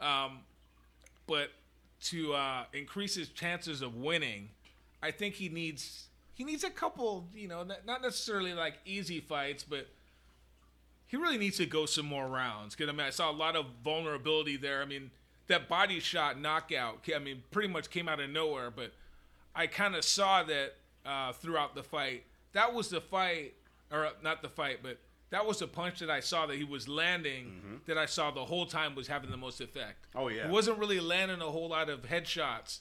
um, 0.00 0.40
but 1.26 1.50
to 2.04 2.34
uh, 2.34 2.64
increase 2.72 3.14
his 3.16 3.28
chances 3.28 3.82
of 3.82 3.96
winning, 3.96 4.50
I 5.02 5.10
think 5.10 5.34
he 5.34 5.48
needs 5.48 6.06
he 6.34 6.44
needs 6.44 6.64
a 6.64 6.70
couple. 6.70 7.26
You 7.34 7.48
know, 7.48 7.64
not 7.84 8.02
necessarily 8.02 8.54
like 8.54 8.78
easy 8.84 9.20
fights, 9.20 9.64
but 9.64 9.88
he 11.06 11.16
really 11.16 11.38
needs 11.38 11.56
to 11.56 11.66
go 11.66 11.86
some 11.86 12.06
more 12.06 12.28
rounds. 12.28 12.76
Because 12.76 12.88
I 12.88 12.92
mean, 12.92 13.06
I 13.06 13.10
saw 13.10 13.30
a 13.30 13.34
lot 13.34 13.56
of 13.56 13.66
vulnerability 13.82 14.56
there. 14.56 14.80
I 14.80 14.84
mean, 14.84 15.10
that 15.50 15.68
body 15.68 16.00
shot 16.00 16.40
knockout. 16.40 17.00
I 17.14 17.18
mean, 17.18 17.42
pretty 17.50 17.68
much 17.68 17.90
came 17.90 18.08
out 18.08 18.20
of 18.20 18.30
nowhere, 18.30 18.70
but 18.70 18.92
I 19.54 19.66
kind 19.66 19.94
of 19.94 20.04
saw 20.04 20.42
that 20.44 20.74
uh, 21.04 21.32
throughout 21.32 21.74
the 21.74 21.82
fight. 21.82 22.24
That 22.52 22.72
was 22.72 22.88
the 22.88 23.00
fight, 23.00 23.54
or 23.92 24.08
not 24.22 24.42
the 24.42 24.48
fight, 24.48 24.78
but 24.82 24.98
that 25.30 25.46
was 25.46 25.58
the 25.58 25.66
punch 25.66 25.98
that 26.00 26.10
I 26.10 26.20
saw 26.20 26.46
that 26.46 26.56
he 26.56 26.64
was 26.64 26.88
landing 26.88 27.46
mm-hmm. 27.46 27.74
that 27.86 27.98
I 27.98 28.06
saw 28.06 28.30
the 28.30 28.44
whole 28.44 28.66
time 28.66 28.94
was 28.94 29.06
having 29.06 29.30
the 29.30 29.36
most 29.36 29.60
effect. 29.60 30.06
Oh 30.14 30.28
yeah, 30.28 30.46
he 30.46 30.52
wasn't 30.52 30.78
really 30.78 31.00
landing 31.00 31.40
a 31.40 31.50
whole 31.50 31.68
lot 31.68 31.90
of 31.90 32.02
headshots. 32.02 32.80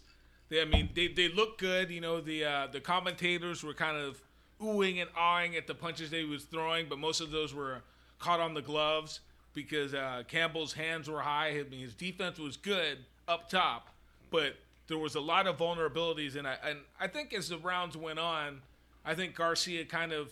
They, 0.49 0.61
I 0.61 0.65
mean, 0.65 0.89
they 0.95 1.07
they 1.07 1.27
look 1.27 1.57
good. 1.57 1.89
You 1.89 2.01
know, 2.01 2.21
the 2.21 2.45
uh, 2.45 2.67
the 2.71 2.79
commentators 2.79 3.63
were 3.63 3.73
kind 3.73 3.97
of 3.97 4.21
oohing 4.61 5.01
and 5.01 5.09
awing 5.17 5.55
at 5.55 5.67
the 5.67 5.75
punches 5.75 6.09
that 6.11 6.17
he 6.17 6.25
was 6.25 6.43
throwing, 6.43 6.87
but 6.87 6.99
most 6.99 7.21
of 7.21 7.31
those 7.31 7.53
were 7.53 7.81
caught 8.19 8.39
on 8.39 8.53
the 8.53 8.61
gloves 8.61 9.21
because 9.63 9.93
uh, 9.93 10.23
Campbell's 10.27 10.71
hands 10.71 11.09
were 11.09 11.19
high. 11.19 11.49
I 11.49 11.63
mean, 11.69 11.81
his 11.81 11.93
defense 11.93 12.39
was 12.39 12.55
good 12.55 12.99
up 13.27 13.49
top, 13.49 13.89
but 14.31 14.55
there 14.87 14.97
was 14.97 15.15
a 15.15 15.19
lot 15.19 15.47
of 15.47 15.57
vulnerabilities, 15.57 16.37
and 16.37 16.47
I 16.47 16.55
and 16.63 16.79
I 16.99 17.07
think 17.07 17.33
as 17.33 17.49
the 17.49 17.57
rounds 17.57 17.97
went 17.97 18.19
on, 18.19 18.61
I 19.05 19.15
think 19.15 19.35
Garcia 19.35 19.83
kind 19.85 20.13
of 20.13 20.31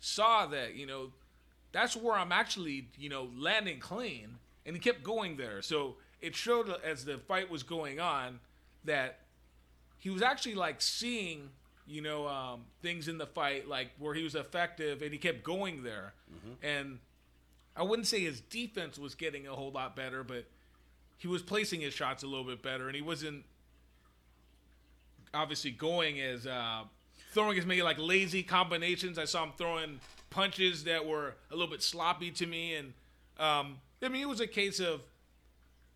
saw 0.00 0.46
that 0.46 0.76
you 0.76 0.86
know 0.86 1.10
that's 1.72 1.96
where 1.96 2.14
I'm 2.14 2.32
actually 2.32 2.86
you 2.96 3.08
know 3.08 3.28
landing 3.36 3.80
clean, 3.80 4.38
and 4.64 4.76
he 4.76 4.80
kept 4.80 5.02
going 5.02 5.36
there. 5.36 5.62
So 5.62 5.96
it 6.20 6.36
showed 6.36 6.72
as 6.84 7.04
the 7.04 7.18
fight 7.18 7.50
was 7.50 7.64
going 7.64 7.98
on 7.98 8.38
that 8.84 9.18
he 9.98 10.10
was 10.10 10.22
actually 10.22 10.54
like 10.54 10.80
seeing 10.80 11.50
you 11.88 12.02
know 12.02 12.28
um, 12.28 12.60
things 12.82 13.08
in 13.08 13.18
the 13.18 13.26
fight 13.26 13.68
like 13.68 13.90
where 13.98 14.14
he 14.14 14.22
was 14.22 14.36
effective, 14.36 15.02
and 15.02 15.10
he 15.10 15.18
kept 15.18 15.42
going 15.42 15.82
there, 15.82 16.14
mm-hmm. 16.32 16.64
and 16.64 16.98
I 17.76 17.82
wouldn't 17.82 18.06
say 18.06 18.20
his 18.20 18.40
defense 18.40 18.98
was 18.98 19.14
getting 19.14 19.46
a 19.46 19.52
whole 19.52 19.70
lot 19.70 19.96
better, 19.96 20.22
but 20.22 20.44
he 21.18 21.28
was 21.28 21.42
placing 21.42 21.80
his 21.80 21.94
shots 21.94 22.22
a 22.22 22.26
little 22.26 22.44
bit 22.44 22.62
better, 22.62 22.86
and 22.86 22.96
he 22.96 23.02
wasn't 23.02 23.44
obviously 25.32 25.70
going 25.70 26.20
as 26.20 26.46
uh, 26.46 26.82
throwing 27.32 27.58
as 27.58 27.64
many 27.64 27.82
like 27.82 27.98
lazy 27.98 28.42
combinations. 28.42 29.18
I 29.18 29.24
saw 29.24 29.44
him 29.44 29.52
throwing 29.56 30.00
punches 30.30 30.84
that 30.84 31.06
were 31.06 31.34
a 31.50 31.54
little 31.54 31.70
bit 31.70 31.82
sloppy 31.82 32.30
to 32.32 32.46
me, 32.46 32.74
and 32.74 32.92
um, 33.38 33.78
I 34.02 34.08
mean 34.08 34.22
it 34.22 34.28
was 34.28 34.40
a 34.40 34.46
case 34.46 34.80
of 34.80 35.00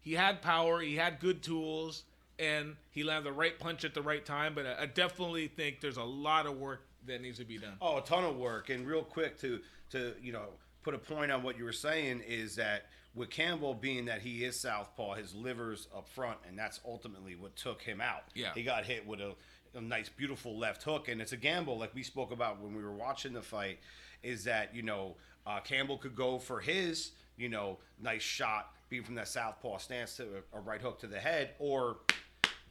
he 0.00 0.12
had 0.12 0.40
power, 0.42 0.80
he 0.80 0.96
had 0.96 1.20
good 1.20 1.42
tools, 1.42 2.04
and 2.38 2.76
he 2.90 3.02
landed 3.02 3.26
the 3.26 3.36
right 3.36 3.58
punch 3.58 3.84
at 3.84 3.94
the 3.94 4.02
right 4.02 4.24
time. 4.24 4.54
But 4.54 4.66
I, 4.66 4.82
I 4.82 4.86
definitely 4.86 5.48
think 5.48 5.80
there's 5.80 5.96
a 5.96 6.04
lot 6.04 6.46
of 6.46 6.58
work 6.58 6.82
that 7.06 7.20
needs 7.20 7.38
to 7.38 7.44
be 7.44 7.58
done. 7.58 7.74
Oh, 7.80 7.98
a 7.98 8.02
ton 8.02 8.24
of 8.24 8.36
work, 8.36 8.70
and 8.70 8.86
real 8.86 9.02
quick 9.02 9.38
to 9.40 9.60
to 9.90 10.14
you 10.22 10.32
know 10.32 10.46
put 10.86 10.94
a 10.94 10.98
point 10.98 11.32
on 11.32 11.42
what 11.42 11.58
you 11.58 11.64
were 11.64 11.72
saying 11.72 12.22
is 12.28 12.54
that 12.54 12.84
with 13.16 13.28
Campbell 13.28 13.74
being 13.74 14.04
that 14.04 14.20
he 14.20 14.44
is 14.44 14.60
southpaw, 14.60 15.14
his 15.14 15.34
liver's 15.34 15.88
up 15.92 16.08
front, 16.08 16.38
and 16.46 16.56
that's 16.56 16.78
ultimately 16.86 17.34
what 17.34 17.56
took 17.56 17.82
him 17.82 18.00
out. 18.00 18.22
Yeah, 18.36 18.52
he 18.54 18.62
got 18.62 18.84
hit 18.84 19.04
with 19.04 19.18
a, 19.18 19.34
a 19.74 19.80
nice, 19.80 20.08
beautiful 20.08 20.56
left 20.56 20.84
hook, 20.84 21.08
and 21.08 21.20
it's 21.20 21.32
a 21.32 21.36
gamble, 21.36 21.76
like 21.76 21.92
we 21.92 22.04
spoke 22.04 22.30
about 22.30 22.60
when 22.60 22.72
we 22.76 22.84
were 22.84 22.92
watching 22.92 23.32
the 23.32 23.42
fight. 23.42 23.80
Is 24.22 24.44
that 24.44 24.76
you 24.76 24.82
know 24.82 25.16
uh, 25.44 25.58
Campbell 25.58 25.98
could 25.98 26.14
go 26.14 26.38
for 26.38 26.60
his 26.60 27.10
you 27.36 27.48
know 27.48 27.78
nice 28.00 28.22
shot, 28.22 28.70
being 28.88 29.02
from 29.02 29.16
that 29.16 29.26
southpaw 29.26 29.78
stance 29.78 30.16
to 30.18 30.22
a, 30.22 30.58
a 30.58 30.60
right 30.60 30.80
hook 30.80 31.00
to 31.00 31.08
the 31.08 31.18
head, 31.18 31.50
or 31.58 31.96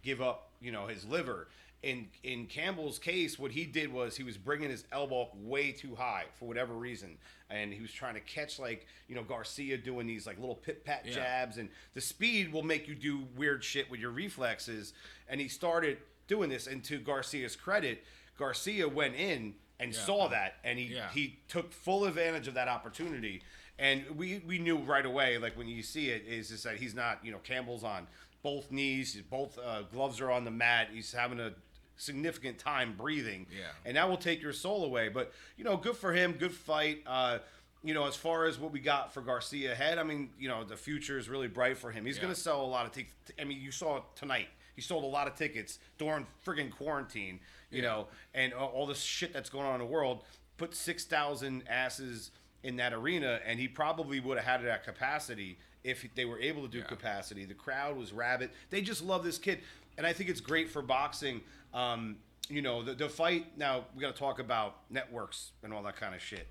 give 0.04 0.22
up 0.22 0.52
you 0.62 0.72
know 0.72 0.88
his 0.88 1.04
liver 1.04 1.50
in 1.86 2.08
in 2.24 2.48
Campbell's 2.48 2.98
case, 2.98 3.38
what 3.38 3.52
he 3.52 3.64
did 3.64 3.94
was 3.94 4.18
he 4.18 4.24
was 4.24 4.38
bringing 4.38 4.72
his 4.72 4.86
elbow 4.92 5.30
way 5.36 5.72
too 5.72 5.94
high 5.94 6.26
for 6.34 6.46
whatever 6.46 6.74
reason, 6.74 7.20
and 7.52 7.72
he 7.72 7.80
was 7.80 7.94
trying 7.94 8.16
to 8.16 8.20
catch 8.22 8.58
like 8.58 8.88
you 9.08 9.14
know 9.14 9.22
Garcia 9.22 9.78
doing 9.78 10.08
these 10.08 10.26
like 10.26 10.40
little 10.40 10.56
pit 10.56 10.84
pat 10.84 11.04
yeah. 11.06 11.14
jabs, 11.14 11.58
and 11.58 11.70
the 11.94 12.02
speed 12.02 12.52
will 12.52 12.64
make 12.64 12.88
you 12.88 12.96
do 12.96 13.28
weird 13.38 13.64
shit 13.64 13.90
with 13.92 14.00
your 14.00 14.10
reflexes, 14.10 14.94
and 15.30 15.40
he 15.40 15.48
started 15.48 16.00
doing 16.28 16.50
this. 16.50 16.66
And 16.66 16.84
to 16.86 16.98
Garcia's 16.98 17.56
credit, 17.56 18.04
Garcia 18.36 18.90
went 18.90 19.14
in 19.14 19.54
and 19.80 19.94
yeah. 19.94 20.00
saw 20.00 20.28
that, 20.30 20.56
and 20.64 20.80
he 20.80 20.86
yeah. 20.86 21.10
he 21.14 21.38
took 21.48 21.72
full 21.72 22.06
advantage 22.06 22.48
of 22.48 22.56
that 22.56 22.68
opportunity. 22.68 23.44
And 23.78 24.06
we, 24.16 24.42
we 24.48 24.58
knew 24.58 24.78
right 24.78 25.06
away, 25.06 25.38
like 25.38 25.58
when 25.58 25.68
you 25.68 25.84
see 25.84 26.10
it, 26.10 26.24
is 26.26 26.48
just 26.48 26.64
that 26.64 26.78
he's 26.78 26.96
not, 26.96 27.20
you 27.26 27.34
know, 27.34 27.40
Campbell's 27.40 27.84
on 27.84 28.08
both 28.42 28.72
knees, 28.72 29.22
both 29.30 29.58
uh, 29.58 29.82
gloves 29.92 30.22
are 30.22 30.32
on 30.32 30.46
the 30.46 30.52
mat. 30.52 30.90
He's 30.94 31.12
having 31.12 31.40
a 31.40 31.52
significant 31.98 32.58
time 32.58 32.94
breathing. 32.98 33.48
Yeah. 33.52 33.66
And 33.86 33.98
that 33.98 34.10
will 34.10 34.18
take 34.18 34.42
your 34.42 34.54
soul 34.54 34.86
away. 34.86 35.10
But, 35.10 35.34
you 35.58 35.64
know, 35.64 35.78
good 35.78 35.96
for 35.96 36.14
him. 36.14 36.34
Good 36.34 36.54
fight. 36.54 37.04
Uh, 37.06 37.40
you 37.84 37.94
know, 37.94 38.08
as 38.08 38.16
far 38.16 38.46
as 38.46 38.60
what 38.60 38.72
we 38.72 38.80
got 38.80 39.14
for 39.14 39.22
Garcia 39.22 39.72
ahead, 39.72 40.00
I 40.00 40.04
mean, 40.04 40.30
you 40.40 40.48
know, 40.50 40.64
the 40.64 40.76
future 40.76 41.20
is 41.20 41.30
really 41.30 41.48
bright 41.48 41.78
for 41.78 41.92
him. 41.92 42.06
He's 42.06 42.16
yeah. 42.18 42.24
going 42.24 42.34
to 42.34 42.40
sell 42.40 42.62
a 42.62 42.66
lot 42.66 42.86
of 42.86 42.92
tickets. 42.92 43.14
I 43.40 43.44
mean, 43.44 43.62
you 43.62 43.72
saw 43.72 44.02
tonight. 44.16 44.48
He 44.76 44.82
sold 44.82 45.04
a 45.04 45.08
lot 45.08 45.28
of 45.28 45.36
tickets 45.36 45.80
during 45.98 46.26
friggin' 46.46 46.72
quarantine, 46.72 47.40
you 47.72 47.82
yeah. 47.82 47.90
know, 47.90 48.08
and 48.34 48.54
all 48.54 48.86
this 48.86 49.02
shit 49.02 49.32
that's 49.32 49.50
going 49.50 49.66
on 49.66 49.76
in 49.76 49.80
the 49.80 49.86
world. 49.86 50.24
Put 50.58 50.76
6,000 50.76 51.64
asses 51.70 52.32
in 52.64 52.76
that 52.78 52.92
arena, 52.92 53.40
and 53.46 53.60
he 53.60 53.68
probably 53.68 54.20
would 54.20 54.38
have 54.38 54.46
had 54.46 54.66
it 54.66 54.68
at 54.68 54.84
capacity 54.84 55.58
if 55.84 56.06
they 56.16 56.26
were 56.26 56.40
able 56.40 56.64
to 56.64 56.68
do 56.68 56.80
yeah. 56.80 56.86
capacity. 56.86 57.46
The 57.46 57.54
crowd 57.54 57.96
was 57.96 58.12
rabid. 58.12 58.50
They 58.72 58.82
just 58.82 59.04
love 59.04 59.24
this 59.24 59.38
kid. 59.38 59.60
And 59.98 60.06
I 60.06 60.12
think 60.12 60.30
it's 60.30 60.42
great 60.42 60.70
for 60.70 60.82
boxing 60.82 61.42
um, 61.76 62.16
you 62.50 62.62
know, 62.62 62.82
the, 62.82 62.94
the 62.94 63.10
fight. 63.10 63.58
Now 63.58 63.86
we 63.94 64.02
got 64.02 64.16
to 64.16 64.20
talk 64.20 64.40
about 64.40 64.78
networks 64.90 65.52
and 65.62 65.72
all 65.74 65.84
that 65.84 65.98
kind 65.98 66.16
of 66.16 66.22
shit, 66.22 66.48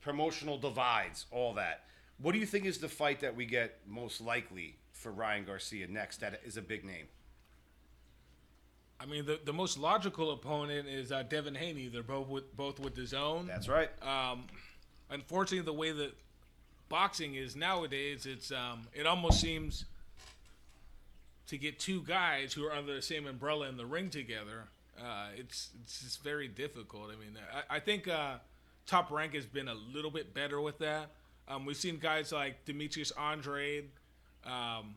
promotional 0.00 0.56
divides, 0.56 1.26
all 1.30 1.52
that. 1.54 1.84
What 2.20 2.32
do 2.32 2.38
you 2.38 2.46
think 2.46 2.64
is 2.64 2.78
the 2.78 2.88
fight 2.88 3.20
that 3.20 3.36
we 3.36 3.44
get 3.44 3.80
most 3.86 4.20
likely 4.20 4.76
for 4.92 5.12
Ryan 5.12 5.44
Garcia 5.44 5.86
next? 5.88 6.20
That 6.20 6.40
is 6.44 6.56
a 6.56 6.62
big 6.62 6.84
name. 6.84 7.06
I 9.00 9.06
mean, 9.06 9.26
the, 9.26 9.38
the 9.44 9.52
most 9.52 9.78
logical 9.78 10.32
opponent 10.32 10.88
is 10.88 11.12
uh, 11.12 11.22
Devin 11.22 11.54
Haney. 11.54 11.88
They're 11.88 12.02
both 12.02 12.28
with 12.28 12.56
both 12.56 12.80
with 12.80 12.96
DAZN. 12.96 13.46
That's 13.46 13.68
right. 13.68 13.90
Um, 14.02 14.44
unfortunately, 15.10 15.64
the 15.64 15.72
way 15.72 15.92
that 15.92 16.12
boxing 16.88 17.36
is 17.36 17.54
nowadays, 17.54 18.26
it's 18.26 18.50
um, 18.50 18.88
it 18.92 19.06
almost 19.06 19.40
seems 19.40 19.84
to 21.48 21.58
get 21.58 21.78
two 21.78 22.02
guys 22.02 22.52
who 22.52 22.64
are 22.66 22.72
under 22.72 22.94
the 22.94 23.02
same 23.02 23.26
umbrella 23.26 23.68
in 23.68 23.76
the 23.76 23.86
ring 23.86 24.10
together, 24.10 24.64
uh, 25.00 25.28
it's 25.36 25.70
it's 25.82 26.02
just 26.02 26.22
very 26.22 26.48
difficult. 26.48 27.10
I 27.10 27.16
mean, 27.18 27.36
I, 27.52 27.76
I 27.76 27.80
think 27.80 28.08
uh, 28.08 28.36
Top 28.86 29.10
Rank 29.10 29.34
has 29.34 29.46
been 29.46 29.68
a 29.68 29.74
little 29.74 30.10
bit 30.10 30.34
better 30.34 30.60
with 30.60 30.78
that. 30.78 31.10
Um, 31.48 31.64
we've 31.64 31.76
seen 31.76 31.98
guys 31.98 32.32
like 32.32 32.64
Demetrius 32.66 33.10
Andrade, 33.12 33.88
um, 34.44 34.96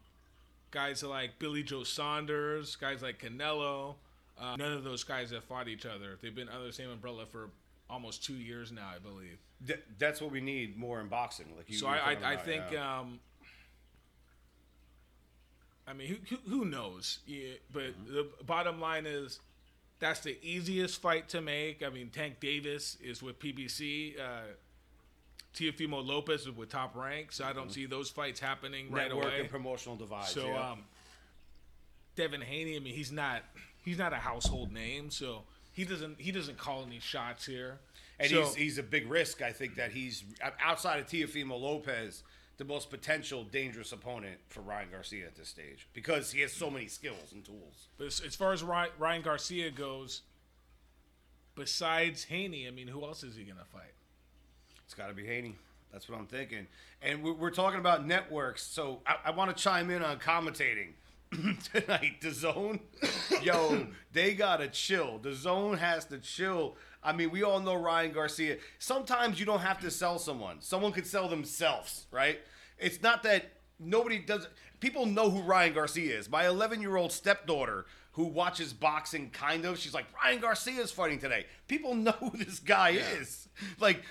guys 0.72 1.02
like 1.04 1.40
Billy 1.40 1.64
Joe 1.64 1.84
Saunders, 1.84 2.76
guys 2.76 3.02
like 3.02 3.22
Canelo. 3.22 3.96
Uh, 4.40 4.56
none 4.58 4.74
of 4.74 4.84
those 4.84 5.04
guys 5.04 5.32
have 5.32 5.44
fought 5.44 5.68
each 5.68 5.86
other. 5.86 6.18
They've 6.22 6.36
been 6.36 6.50
under 6.50 6.66
the 6.66 6.74
same 6.74 6.90
umbrella 6.90 7.26
for 7.26 7.50
almost 7.90 8.24
two 8.26 8.34
years 8.34 8.72
now, 8.72 8.90
I 8.94 9.00
believe. 9.00 9.38
Th- 9.66 9.84
that's 10.00 10.20
what 10.20 10.32
we 10.32 10.42
need 10.42 10.78
more 10.78 11.00
in 11.00 11.08
boxing. 11.08 11.48
Like 11.56 11.70
you, 11.70 11.78
so, 11.78 11.88
I, 11.88 12.18
I, 12.22 12.32
I, 12.32 12.36
think 12.38 12.64
yeah. 12.72 13.00
um, 13.00 13.20
I 15.92 15.94
mean, 15.94 16.26
who, 16.30 16.38
who 16.50 16.66
knows? 16.66 17.20
Yeah, 17.28 17.50
but 17.74 17.84
mm-hmm. 17.84 18.14
the 18.14 18.28
bottom 18.46 18.80
line 18.80 19.06
is 19.06 19.40
that's 20.00 20.22
the 20.22 20.38
easiest 20.42 21.02
fight 21.02 21.28
to 21.30 21.42
make. 21.42 21.84
I 21.84 21.90
mean, 21.90 22.10
Tank 22.10 22.40
Davis 22.40 22.98
is 23.04 23.22
with 23.22 23.40
PBC. 23.40 24.20
Uh, 24.20 24.24
Teofimo 25.54 26.06
Lopez 26.06 26.42
is 26.42 26.52
with 26.52 26.70
Top 26.70 26.96
Rank, 26.96 27.34
so. 27.34 27.44
I 27.44 27.52
don't 27.52 27.64
mm-hmm. 27.64 27.74
see 27.74 27.86
those 27.86 28.10
fights 28.10 28.40
happening 28.40 28.86
Network 28.86 29.00
right 29.02 29.12
away. 29.12 29.40
and 29.42 29.50
promotional 29.50 29.98
divide. 29.98 30.28
So, 30.28 30.48
yeah. 30.48 30.72
um, 30.72 30.84
Devin 32.16 32.42
Haney, 32.42 32.78
I 32.78 32.80
mean, 32.80 32.94
he's 32.94 33.12
not 33.12 33.44
he's 33.84 33.98
not 33.98 34.14
a 34.14 34.18
household 34.18 34.72
name, 34.72 35.10
so 35.12 35.44
he 35.74 35.84
doesn't 35.84 36.20
he 36.20 36.32
doesn't 36.32 36.58
call 36.58 36.86
any 36.86 37.00
shots 37.00 37.46
here. 37.46 37.80
And 38.18 38.30
so, 38.30 38.44
he's 38.44 38.56
he's 38.56 38.78
a 38.78 38.84
big 38.84 39.10
risk. 39.10 39.42
I 39.42 39.52
think 39.52 39.76
that 39.76 39.92
he's 39.92 40.24
outside 40.64 41.00
of 41.00 41.08
Teofimo 41.08 41.60
Lopez 41.60 42.24
the 42.58 42.66
most 42.66 42.90
potential 42.90 43.44
dangerous 43.44 43.92
opponent 43.92 44.38
for 44.50 44.62
Ryan 44.62 44.90
Garcia 44.92 45.26
at 45.26 45.36
this 45.36 45.50
stage 45.50 45.88
because 45.94 46.32
he 46.32 46.42
has 46.42 46.54
so 46.54 46.70
many 46.70 46.88
skills 46.88 47.32
and 47.32 47.44
tools. 47.44 47.88
But 47.98 48.08
as, 48.08 48.22
as 48.26 48.36
far 48.36 48.54
as 48.54 48.64
Ryan 48.64 49.22
Garcia 49.22 49.72
goes, 49.72 50.22
besides 51.56 52.26
Haney, 52.26 52.68
I 52.68 52.72
mean, 52.72 52.88
who 52.88 53.04
else 53.04 53.24
is 53.24 53.36
he 53.36 53.44
going 53.44 53.58
to 53.58 53.66
fight? 53.66 53.94
It's 54.86 54.94
got 54.94 55.08
to 55.08 55.14
be 55.14 55.26
Haney. 55.26 55.56
That's 55.92 56.08
what 56.08 56.20
I'm 56.20 56.28
thinking. 56.28 56.68
And 57.02 57.24
we're, 57.24 57.34
we're 57.34 57.52
talking 57.52 57.80
about 57.80 58.06
networks, 58.06 58.64
so 58.64 59.00
I, 59.06 59.16
I 59.26 59.32
want 59.32 59.56
to 59.56 59.62
chime 59.62 59.90
in 59.90 60.04
on 60.04 60.20
commentating 60.20 60.90
tonight. 61.74 62.22
DAZN, 62.22 62.80
yo, 63.44 63.88
they 64.12 64.34
gotta 64.34 64.68
chill. 64.68 65.20
DAZN 65.20 65.78
has 65.78 66.06
to 66.06 66.18
chill. 66.20 66.76
I 67.04 67.14
mean, 67.14 67.32
we 67.32 67.44
all 67.44 67.60
know 67.60 67.76
Ryan 67.76 68.12
Garcia. 68.12 68.58
Sometimes 68.80 69.40
you 69.40 69.46
don't 69.46 69.62
have 69.62 69.80
to 69.82 69.90
sell 69.90 70.20
someone. 70.20 70.58
Someone 70.60 70.92
could 70.92 71.08
sell 71.08 71.28
themselves, 71.28 72.06
right? 72.12 72.40
It's 72.78 73.02
not 73.02 73.24
that 73.24 73.46
nobody 73.80 74.20
does. 74.20 74.48
People 74.80 75.06
know 75.06 75.30
who 75.30 75.42
Ryan 75.42 75.74
Garcia 75.74 76.18
is. 76.18 76.30
My 76.30 76.48
11 76.48 76.82
year 76.82 76.98
old 76.98 77.12
stepdaughter 77.12 77.86
who 78.14 78.26
watches 78.26 78.74
boxing, 78.74 79.30
kind 79.30 79.64
of, 79.64 79.78
she's 79.80 79.94
like, 79.94 80.06
Ryan 80.22 80.42
Garcia 80.42 80.82
is 80.82 80.92
fighting 80.92 81.20
today. 81.20 81.46
People 81.68 81.96
know 81.96 82.12
who 82.12 82.32
this 82.38 82.60
guy 82.60 82.90
yeah. 82.90 83.10
is. 83.20 83.48
Like, 83.80 84.04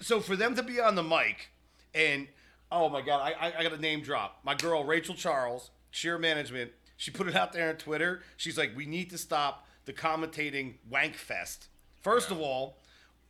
so 0.00 0.20
for 0.20 0.34
them 0.34 0.56
to 0.56 0.62
be 0.62 0.80
on 0.80 0.96
the 0.96 1.02
mic 1.02 1.50
and, 1.94 2.26
oh 2.72 2.88
my 2.88 3.00
God, 3.00 3.20
I, 3.20 3.48
I, 3.48 3.58
I 3.58 3.62
got 3.62 3.72
a 3.72 3.80
name 3.80 4.02
drop. 4.02 4.40
My 4.42 4.54
girl, 4.54 4.82
Rachel 4.82 5.14
Charles, 5.14 5.70
Sheer 5.94 6.18
Management, 6.18 6.72
she 6.96 7.10
put 7.10 7.28
it 7.28 7.36
out 7.36 7.52
there 7.52 7.68
on 7.68 7.76
Twitter. 7.76 8.22
She's 8.36 8.58
like, 8.58 8.76
we 8.76 8.86
need 8.86 9.10
to 9.10 9.18
stop 9.18 9.66
the 9.84 9.92
commentating 9.92 10.74
wank 10.90 11.14
fest. 11.14 11.68
First 12.02 12.30
yeah. 12.30 12.36
of 12.36 12.42
all, 12.42 12.78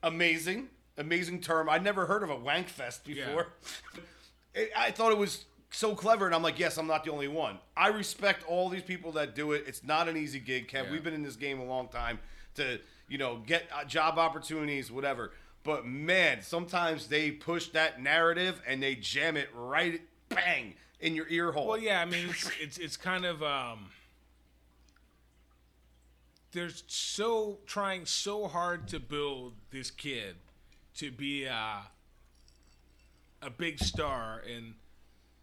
amazing 0.02 0.68
amazing 0.96 1.40
term. 1.40 1.68
I'd 1.68 1.82
never 1.82 2.06
heard 2.06 2.22
of 2.22 2.30
a 2.30 2.36
wank 2.36 2.68
fest 2.68 3.04
before. 3.04 3.48
Yeah. 4.56 4.66
I 4.76 4.92
thought 4.92 5.10
it 5.10 5.18
was 5.18 5.46
so 5.72 5.96
clever, 5.96 6.26
and 6.26 6.34
I'm 6.34 6.44
like, 6.44 6.60
yes, 6.60 6.78
I'm 6.78 6.86
not 6.86 7.02
the 7.02 7.10
only 7.10 7.26
one. 7.26 7.58
I 7.76 7.88
respect 7.88 8.44
all 8.46 8.68
these 8.68 8.84
people 8.84 9.10
that 9.12 9.34
do 9.34 9.50
it. 9.50 9.64
It's 9.66 9.82
not 9.82 10.08
an 10.08 10.16
easy 10.16 10.38
gig, 10.38 10.68
Kev. 10.68 10.84
Yeah. 10.84 10.92
We've 10.92 11.02
been 11.02 11.12
in 11.12 11.24
this 11.24 11.34
game 11.34 11.58
a 11.58 11.64
long 11.64 11.88
time 11.88 12.20
to, 12.54 12.78
you 13.08 13.18
know, 13.18 13.42
get 13.44 13.64
uh, 13.74 13.82
job 13.82 14.16
opportunities, 14.16 14.92
whatever. 14.92 15.32
But 15.64 15.86
man, 15.86 16.40
sometimes 16.40 17.08
they 17.08 17.32
push 17.32 17.70
that 17.70 18.00
narrative 18.00 18.62
and 18.64 18.80
they 18.80 18.94
jam 18.94 19.36
it 19.36 19.48
right, 19.52 20.00
bang, 20.28 20.74
in 21.04 21.14
your 21.14 21.28
ear 21.28 21.52
hole. 21.52 21.66
Well, 21.66 21.78
yeah, 21.78 22.00
I 22.00 22.06
mean, 22.06 22.30
it's 22.30 22.50
it's, 22.60 22.78
it's 22.78 22.96
kind 22.96 23.24
of 23.24 23.42
um, 23.42 23.90
they're 26.52 26.70
so 26.86 27.58
trying 27.66 28.06
so 28.06 28.48
hard 28.48 28.88
to 28.88 28.98
build 28.98 29.52
this 29.70 29.90
kid 29.90 30.36
to 30.96 31.10
be 31.10 31.46
uh, 31.46 31.80
a 33.42 33.50
big 33.50 33.78
star 33.80 34.42
and 34.50 34.74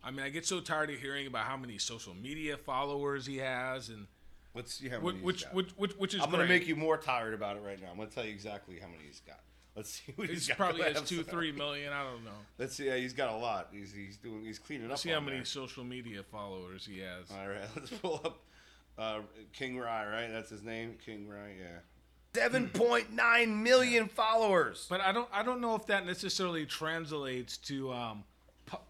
I 0.04 0.10
mean 0.10 0.26
I 0.26 0.30
get 0.30 0.46
so 0.46 0.60
tired 0.62 0.90
of 0.90 1.00
hearing 1.00 1.28
about 1.28 1.46
how 1.46 1.58
many 1.58 1.78
social 1.78 2.16
media 2.16 2.58
followers 2.58 3.26
he 3.26 3.38
has 3.38 3.90
and 3.90 4.08
let's 4.56 4.76
see 4.76 4.88
how 4.88 5.00
many 5.00 5.20
which 5.20 5.44
which, 5.52 5.72
which, 5.78 5.92
which 5.98 6.14
is 6.16 6.22
I'm 6.22 6.32
going 6.32 6.42
to 6.42 6.48
make 6.48 6.68
you 6.68 6.76
more 6.76 6.98
tired 6.98 7.34
about 7.34 7.58
it 7.58 7.64
right 7.64 7.80
now. 7.80 7.90
I'm 7.92 7.98
going 7.98 8.08
to 8.08 8.16
tell 8.16 8.26
you 8.26 8.32
exactly 8.32 8.80
how 8.80 8.88
many 8.88 9.04
he's 9.06 9.22
got. 9.28 9.40
Let's 9.76 9.90
see 9.90 10.12
what 10.16 10.28
he's, 10.30 10.48
he's 10.48 10.56
probably 10.56 10.84
has 10.84 11.02
two, 11.04 11.24
three 11.24 11.52
million. 11.52 11.94
I 11.94 12.04
don't 12.04 12.26
know. 12.26 12.32
Let's 12.58 12.76
see. 12.76 12.88
Yeah, 12.88 12.98
he's 12.98 13.14
got 13.14 13.30
a 13.30 13.38
lot. 13.38 13.70
He's 13.72 13.94
he's 13.94 14.18
doing. 14.18 14.44
He's 14.44 14.60
cleaning 14.60 14.90
let's 14.90 15.02
up. 15.02 15.04
See 15.04 15.10
how 15.12 15.22
many 15.22 15.38
there. 15.38 15.46
social 15.46 15.84
media 15.84 16.24
followers 16.24 16.86
he 16.86 17.00
has. 17.00 17.32
All 17.32 17.48
right, 17.48 17.62
let's 17.76 17.90
pull 17.90 18.22
up 18.26 18.42
uh, 18.98 19.22
King 19.54 19.78
Rye. 19.78 20.06
Right, 20.06 20.28
that's 20.32 20.50
his 20.50 20.62
name. 20.62 20.98
King 21.06 21.28
Rye. 21.28 21.56
Yeah. 21.60 21.78
Seven 22.34 22.70
point 22.70 23.14
nine 23.14 23.64
million 23.64 24.08
followers. 24.08 24.88
But 24.90 25.00
I 25.00 25.14
don't. 25.14 25.30
I 25.32 25.42
don't 25.44 25.62
know 25.62 25.76
if 25.76 25.86
that 25.88 26.06
necessarily 26.06 26.66
translates 26.66 27.56
to 27.58 27.94
um, 27.94 28.24
po- 28.66 28.82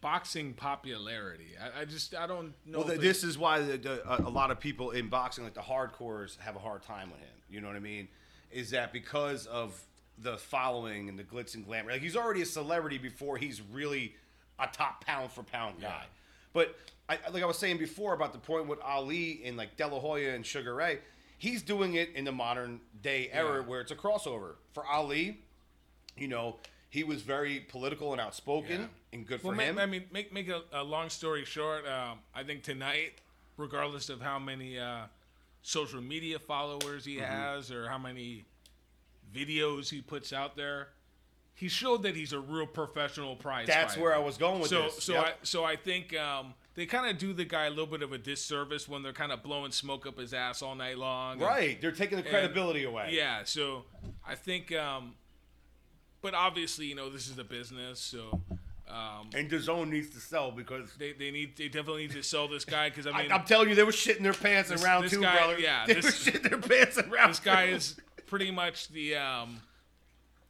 boxing 0.00 0.52
popularity. 0.52 1.50
I, 1.60 1.82
I, 1.82 1.84
just. 1.84 2.14
I 2.14 2.28
don't 2.28 2.54
know. 2.64 2.82
Well, 2.82 2.96
this 2.96 3.24
is 3.24 3.38
why 3.38 3.60
the, 3.60 3.76
the, 3.76 4.26
a 4.26 4.30
lot 4.30 4.52
of 4.52 4.60
people 4.60 4.92
in 4.92 5.08
boxing, 5.08 5.42
like 5.42 5.54
the 5.54 5.60
hardcores, 5.60 6.38
have 6.38 6.54
a 6.54 6.60
hard 6.60 6.82
time 6.82 7.10
with 7.10 7.20
him. 7.20 7.28
You 7.50 7.60
know 7.60 7.66
what 7.66 7.76
I 7.76 7.80
mean? 7.80 8.06
Is 8.50 8.70
that 8.70 8.92
because 8.92 9.46
of 9.46 9.80
the 10.22 10.36
following 10.36 11.08
and 11.08 11.18
the 11.18 11.24
glitz 11.24 11.54
and 11.54 11.64
glamour. 11.64 11.92
Like 11.92 12.02
he's 12.02 12.16
already 12.16 12.42
a 12.42 12.46
celebrity 12.46 12.98
before 12.98 13.36
he's 13.36 13.60
really 13.60 14.14
a 14.58 14.66
top 14.66 15.04
pound 15.04 15.30
for 15.30 15.42
pound 15.42 15.80
guy. 15.80 15.88
Yeah. 15.88 16.02
But 16.52 16.76
I, 17.08 17.18
like 17.30 17.42
I 17.42 17.46
was 17.46 17.58
saying 17.58 17.78
before 17.78 18.14
about 18.14 18.32
the 18.32 18.38
point 18.38 18.66
with 18.66 18.80
Ali 18.80 19.42
and 19.44 19.56
like 19.56 19.76
De 19.76 19.86
La 19.86 19.98
Hoya 19.98 20.34
and 20.34 20.44
Sugar 20.44 20.74
Ray, 20.74 20.98
he's 21.38 21.62
doing 21.62 21.94
it 21.94 22.10
in 22.14 22.24
the 22.24 22.32
modern 22.32 22.80
day 23.02 23.30
era 23.32 23.60
yeah. 23.60 23.66
where 23.66 23.80
it's 23.80 23.92
a 23.92 23.96
crossover. 23.96 24.54
For 24.72 24.84
Ali, 24.84 25.38
you 26.16 26.28
know, 26.28 26.56
he 26.90 27.04
was 27.04 27.22
very 27.22 27.60
political 27.60 28.12
and 28.12 28.20
outspoken 28.20 28.80
yeah. 28.80 28.86
and 29.12 29.26
good 29.26 29.40
for 29.40 29.48
well, 29.48 29.58
him. 29.58 29.78
I 29.78 29.86
mean, 29.86 30.04
make 30.12 30.32
make 30.32 30.48
a, 30.48 30.62
a 30.72 30.82
long 30.82 31.10
story 31.10 31.44
short. 31.44 31.86
Um, 31.86 32.18
I 32.34 32.42
think 32.42 32.62
tonight, 32.62 33.12
regardless 33.56 34.08
of 34.08 34.20
how 34.20 34.38
many 34.38 34.78
uh, 34.78 35.02
social 35.62 36.00
media 36.00 36.38
followers 36.38 37.04
he 37.04 37.16
mm-hmm. 37.16 37.24
has 37.24 37.70
or 37.70 37.88
how 37.88 37.98
many 37.98 38.44
videos 39.34 39.90
he 39.90 40.00
puts 40.00 40.32
out 40.32 40.56
there, 40.56 40.88
he 41.54 41.68
showed 41.68 42.04
that 42.04 42.14
he's 42.14 42.32
a 42.32 42.38
real 42.38 42.66
professional 42.66 43.34
prize. 43.34 43.66
That's 43.66 43.94
fighter. 43.94 44.04
where 44.04 44.14
I 44.14 44.18
was 44.18 44.36
going 44.36 44.60
with 44.60 44.70
so, 44.70 44.82
this. 44.84 45.02
So, 45.02 45.14
yep. 45.14 45.24
I, 45.24 45.32
so 45.42 45.64
I 45.64 45.74
think 45.74 46.16
um, 46.16 46.54
they 46.76 46.86
kind 46.86 47.10
of 47.10 47.18
do 47.18 47.32
the 47.32 47.44
guy 47.44 47.66
a 47.66 47.70
little 47.70 47.86
bit 47.86 48.02
of 48.02 48.12
a 48.12 48.18
disservice 48.18 48.88
when 48.88 49.02
they're 49.02 49.12
kind 49.12 49.32
of 49.32 49.42
blowing 49.42 49.72
smoke 49.72 50.06
up 50.06 50.20
his 50.20 50.32
ass 50.32 50.62
all 50.62 50.76
night 50.76 50.98
long. 50.98 51.40
Right, 51.40 51.70
and, 51.70 51.82
they're 51.82 51.90
taking 51.90 52.16
the 52.16 52.22
credibility 52.22 52.84
and, 52.84 52.92
away. 52.92 53.08
Yeah, 53.10 53.40
so 53.42 53.86
I 54.24 54.36
think, 54.36 54.72
um, 54.72 55.14
but 56.22 56.34
obviously, 56.34 56.86
you 56.86 56.94
know, 56.94 57.10
this 57.10 57.28
is 57.28 57.38
a 57.38 57.44
business, 57.44 57.98
so. 57.98 58.40
Um, 58.88 59.28
and 59.34 59.50
DAZN 59.50 59.90
needs 59.90 60.10
to 60.14 60.20
sell 60.20 60.50
because 60.50 60.94
they, 60.98 61.12
they 61.12 61.30
need 61.30 61.58
they 61.58 61.68
definitely 61.68 62.06
need 62.06 62.12
to 62.12 62.22
sell 62.22 62.48
this 62.48 62.64
guy 62.64 62.88
because 62.88 63.06
I 63.06 63.10
mean 63.10 63.30
I, 63.30 63.34
am 63.34 63.44
telling 63.44 63.68
you 63.68 63.74
they 63.74 63.82
were 63.82 63.92
shitting 63.92 64.22
their 64.22 64.32
pants 64.32 64.70
this, 64.70 64.80
in 64.80 64.86
round 64.86 65.10
two, 65.10 65.20
guy, 65.20 65.36
brother. 65.36 65.58
Yeah, 65.58 65.84
they 65.86 65.92
this, 65.92 66.04
were 66.06 66.10
shitting 66.10 66.48
their 66.48 66.58
pants 66.58 66.96
in 66.96 67.10
round. 67.10 67.28
This 67.28 67.40
guy 67.40 67.64
is 67.64 67.96
pretty 68.28 68.50
much 68.50 68.88
the 68.88 69.16
um, 69.16 69.60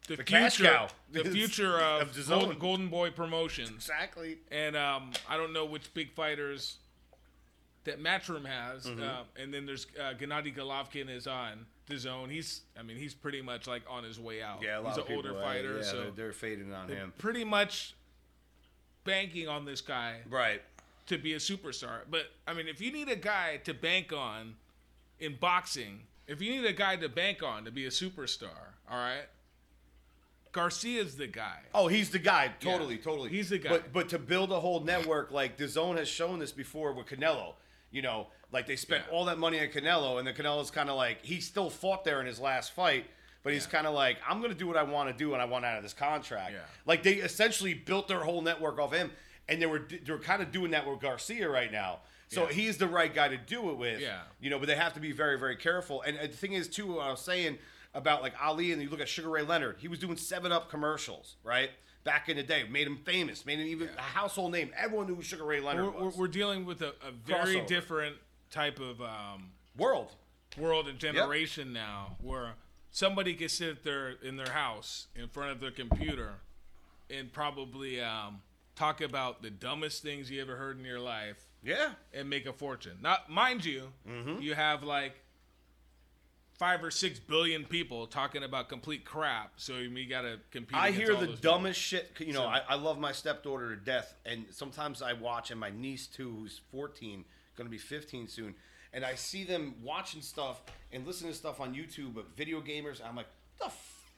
the, 0.08 0.16
the 0.16 0.24
future, 0.24 0.88
the 1.12 1.24
future 1.30 1.78
of, 1.78 2.16
of 2.16 2.28
Golden, 2.28 2.58
Golden, 2.58 2.88
Boy 2.88 3.10
Promotions. 3.10 3.70
Exactly. 3.70 4.38
And 4.50 4.76
um, 4.76 5.12
I 5.28 5.36
don't 5.36 5.52
know 5.52 5.64
which 5.64 5.92
big 5.94 6.12
fighters 6.12 6.78
that 7.84 8.02
Matchroom 8.02 8.44
has, 8.44 8.84
mm-hmm. 8.84 9.02
uh, 9.02 9.22
and 9.40 9.52
then 9.52 9.64
there's 9.64 9.86
uh, 9.98 10.14
Gennady 10.14 10.54
Golovkin 10.54 11.08
is 11.08 11.26
on 11.26 11.66
DAZN. 11.88 12.30
He's, 12.30 12.62
I 12.78 12.82
mean, 12.82 12.96
he's 12.96 13.14
pretty 13.14 13.40
much 13.40 13.66
like 13.66 13.82
on 13.88 14.04
his 14.04 14.18
way 14.18 14.42
out. 14.42 14.62
Yeah, 14.62 14.78
a 14.78 14.80
lot 14.80 14.96
he's 14.96 15.06
an 15.06 15.14
older 15.14 15.34
fighter, 15.34 15.78
yeah, 15.78 15.84
so 15.84 16.02
they're, 16.02 16.10
they're 16.10 16.32
fading 16.32 16.72
on 16.72 16.88
him. 16.88 17.12
Pretty 17.18 17.44
much 17.44 17.94
banking 19.04 19.48
on 19.48 19.64
this 19.64 19.80
guy, 19.80 20.16
right, 20.28 20.60
to 21.06 21.16
be 21.16 21.34
a 21.34 21.38
superstar. 21.38 22.00
But 22.10 22.26
I 22.46 22.52
mean, 22.52 22.68
if 22.68 22.80
you 22.80 22.92
need 22.92 23.08
a 23.08 23.16
guy 23.16 23.58
to 23.64 23.72
bank 23.72 24.12
on 24.12 24.56
in 25.18 25.36
boxing, 25.36 26.00
if 26.28 26.42
you 26.42 26.52
need 26.52 26.66
a 26.66 26.72
guy 26.72 26.96
to 26.96 27.08
bank 27.08 27.42
on 27.42 27.64
to 27.64 27.72
be 27.72 27.86
a 27.86 27.90
superstar, 27.90 28.74
all 28.88 28.98
right, 28.98 29.26
Garcia's 30.52 31.16
the 31.16 31.26
guy. 31.26 31.60
Oh, 31.74 31.88
he's 31.88 32.10
the 32.10 32.18
guy. 32.18 32.52
Totally, 32.60 32.96
yeah. 32.96 33.02
totally. 33.02 33.30
He's 33.30 33.48
the 33.50 33.58
guy. 33.58 33.70
But 33.70 33.92
but 33.92 34.08
to 34.10 34.18
build 34.18 34.52
a 34.52 34.60
whole 34.60 34.80
network 34.80 35.30
like 35.32 35.56
DAZN 35.56 35.96
has 35.96 36.08
shown 36.08 36.38
this 36.38 36.52
before 36.52 36.92
with 36.92 37.06
Canelo. 37.06 37.54
You 37.90 38.02
know, 38.02 38.26
like 38.52 38.66
they 38.66 38.76
spent 38.76 39.04
yeah. 39.08 39.16
all 39.16 39.24
that 39.24 39.38
money 39.38 39.58
on 39.60 39.68
Canelo, 39.68 40.18
and 40.18 40.26
then 40.26 40.34
Canelo's 40.34 40.70
kind 40.70 40.90
of 40.90 40.96
like 40.96 41.24
he 41.24 41.40
still 41.40 41.70
fought 41.70 42.04
there 42.04 42.20
in 42.20 42.26
his 42.26 42.38
last 42.38 42.72
fight, 42.72 43.06
but 43.42 43.54
he's 43.54 43.64
yeah. 43.64 43.70
kind 43.70 43.86
of 43.86 43.94
like 43.94 44.18
I'm 44.28 44.42
gonna 44.42 44.54
do 44.54 44.66
what 44.66 44.76
I 44.76 44.82
want 44.82 45.08
to 45.08 45.16
do, 45.16 45.32
and 45.32 45.40
I 45.40 45.46
want 45.46 45.64
out 45.64 45.78
of 45.78 45.82
this 45.82 45.94
contract. 45.94 46.52
Yeah. 46.52 46.58
Like 46.84 47.02
they 47.02 47.14
essentially 47.14 47.72
built 47.72 48.08
their 48.08 48.20
whole 48.20 48.42
network 48.42 48.78
off 48.78 48.92
him, 48.92 49.10
and 49.48 49.60
they 49.60 49.66
were 49.66 49.86
they're 50.04 50.18
kind 50.18 50.42
of 50.42 50.52
doing 50.52 50.72
that 50.72 50.86
with 50.86 51.00
Garcia 51.00 51.48
right 51.48 51.72
now. 51.72 52.00
So 52.28 52.44
yeah. 52.44 52.52
he's 52.52 52.76
the 52.76 52.86
right 52.86 53.12
guy 53.12 53.28
to 53.28 53.36
do 53.36 53.70
it 53.70 53.78
with. 53.78 54.00
Yeah. 54.00 54.20
You 54.40 54.50
know, 54.50 54.58
but 54.58 54.68
they 54.68 54.76
have 54.76 54.94
to 54.94 55.00
be 55.00 55.12
very 55.12 55.38
very 55.38 55.56
careful. 55.56 56.02
And 56.02 56.18
the 56.18 56.28
thing 56.28 56.52
is 56.52 56.68
too, 56.68 57.00
I 57.00 57.10
was 57.10 57.20
saying 57.20 57.58
about 57.94 58.22
like 58.22 58.34
Ali 58.42 58.72
and 58.72 58.80
you 58.82 58.88
look 58.90 59.00
at 59.00 59.08
Sugar 59.08 59.30
Ray 59.30 59.42
Leonard, 59.42 59.76
he 59.78 59.88
was 59.88 59.98
doing 59.98 60.16
7 60.16 60.52
Up 60.52 60.70
commercials, 60.70 61.36
right? 61.42 61.70
Back 62.04 62.28
in 62.28 62.36
the 62.36 62.42
day, 62.42 62.64
made 62.68 62.86
him 62.86 62.98
famous, 63.04 63.44
made 63.44 63.58
him 63.58 63.66
even 63.66 63.88
yeah. 63.88 63.98
a 63.98 64.02
household 64.02 64.52
name. 64.52 64.70
Everyone 64.76 65.06
knew 65.06 65.16
who 65.16 65.22
Sugar 65.22 65.44
Ray 65.44 65.60
Leonard 65.60 65.94
we're, 65.94 66.04
was. 66.06 66.16
We're 66.16 66.28
dealing 66.28 66.64
with 66.64 66.80
a, 66.82 66.94
a 67.06 67.10
very 67.24 67.56
Crossover. 67.56 67.66
different 67.66 68.16
type 68.50 68.78
of 68.80 69.00
um, 69.02 69.50
world, 69.76 70.12
world 70.56 70.88
and 70.88 70.98
generation 70.98 71.68
yep. 71.68 71.74
now, 71.74 72.16
where 72.22 72.54
somebody 72.90 73.34
can 73.34 73.48
sit 73.48 73.84
there 73.84 74.14
in 74.22 74.36
their 74.36 74.50
house 74.50 75.08
in 75.14 75.28
front 75.28 75.52
of 75.52 75.60
their 75.60 75.70
computer 75.70 76.34
and 77.10 77.32
probably 77.32 78.00
um, 78.00 78.40
talk 78.74 79.00
about 79.00 79.42
the 79.42 79.50
dumbest 79.50 80.02
things 80.02 80.30
you 80.30 80.40
ever 80.40 80.56
heard 80.56 80.78
in 80.78 80.84
your 80.84 81.00
life. 81.00 81.47
Yeah, 81.62 81.90
and 82.14 82.30
make 82.30 82.46
a 82.46 82.52
fortune. 82.52 82.98
Not 83.02 83.30
mind 83.30 83.64
you, 83.64 83.88
mm-hmm. 84.08 84.40
you 84.40 84.54
have 84.54 84.84
like 84.84 85.20
five 86.58 86.82
or 86.82 86.90
six 86.90 87.18
billion 87.18 87.64
people 87.64 88.06
talking 88.06 88.42
about 88.42 88.68
complete 88.68 89.04
crap. 89.04 89.52
So 89.56 89.76
you 89.76 90.08
got 90.08 90.22
to 90.22 90.38
compete. 90.50 90.76
I 90.76 90.90
hear 90.90 91.14
the 91.14 91.28
dumbest 91.28 91.90
people. 91.90 92.02
shit. 92.16 92.26
You 92.26 92.32
know, 92.32 92.40
so, 92.40 92.46
I, 92.46 92.62
I, 92.70 92.74
love 92.74 92.98
my 92.98 93.12
stepdaughter 93.12 93.74
to 93.74 93.80
death, 93.80 94.14
and 94.26 94.46
sometimes 94.50 95.00
I 95.00 95.12
watch, 95.12 95.50
and 95.50 95.58
my 95.58 95.70
niece 95.70 96.06
too, 96.06 96.30
who's 96.30 96.60
14, 96.72 97.24
going 97.56 97.66
to 97.66 97.70
be 97.70 97.78
15 97.78 98.28
soon, 98.28 98.54
and 98.92 99.04
I 99.04 99.14
see 99.14 99.44
them 99.44 99.76
watching 99.82 100.20
stuff 100.20 100.62
and 100.92 101.06
listening 101.06 101.32
to 101.32 101.38
stuff 101.38 101.60
on 101.60 101.74
YouTube 101.74 102.16
of 102.16 102.26
video 102.36 102.60
gamers. 102.60 103.00
I'm 103.04 103.16
like, 103.16 103.28
the 103.60 103.70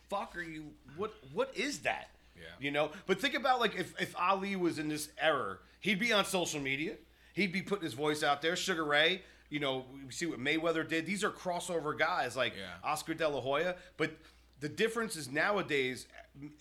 fuck 0.08 0.36
are 0.36 0.42
you? 0.42 0.64
What 0.96 1.12
What 1.32 1.56
is 1.56 1.80
that? 1.80 2.10
Yeah. 2.36 2.44
You 2.58 2.70
know, 2.70 2.90
but 3.06 3.20
think 3.20 3.34
about 3.34 3.60
like 3.60 3.76
if, 3.76 4.00
if 4.00 4.14
Ali 4.18 4.56
was 4.56 4.78
in 4.78 4.88
this 4.88 5.10
era, 5.20 5.58
he'd 5.80 5.98
be 5.98 6.12
on 6.12 6.24
social 6.24 6.60
media. 6.60 6.94
He'd 7.32 7.52
be 7.52 7.62
putting 7.62 7.84
his 7.84 7.94
voice 7.94 8.22
out 8.22 8.42
there. 8.42 8.56
Sugar 8.56 8.84
Ray, 8.84 9.22
you 9.48 9.60
know, 9.60 9.84
we 10.06 10.12
see 10.12 10.26
what 10.26 10.38
Mayweather 10.38 10.86
did. 10.88 11.06
These 11.06 11.24
are 11.24 11.30
crossover 11.30 11.96
guys 11.98 12.36
like 12.36 12.54
yeah. 12.56 12.88
Oscar 12.88 13.14
De 13.14 13.28
La 13.28 13.40
Hoya. 13.40 13.76
But 13.96 14.12
the 14.60 14.68
difference 14.68 15.16
is 15.16 15.30
nowadays, 15.30 16.06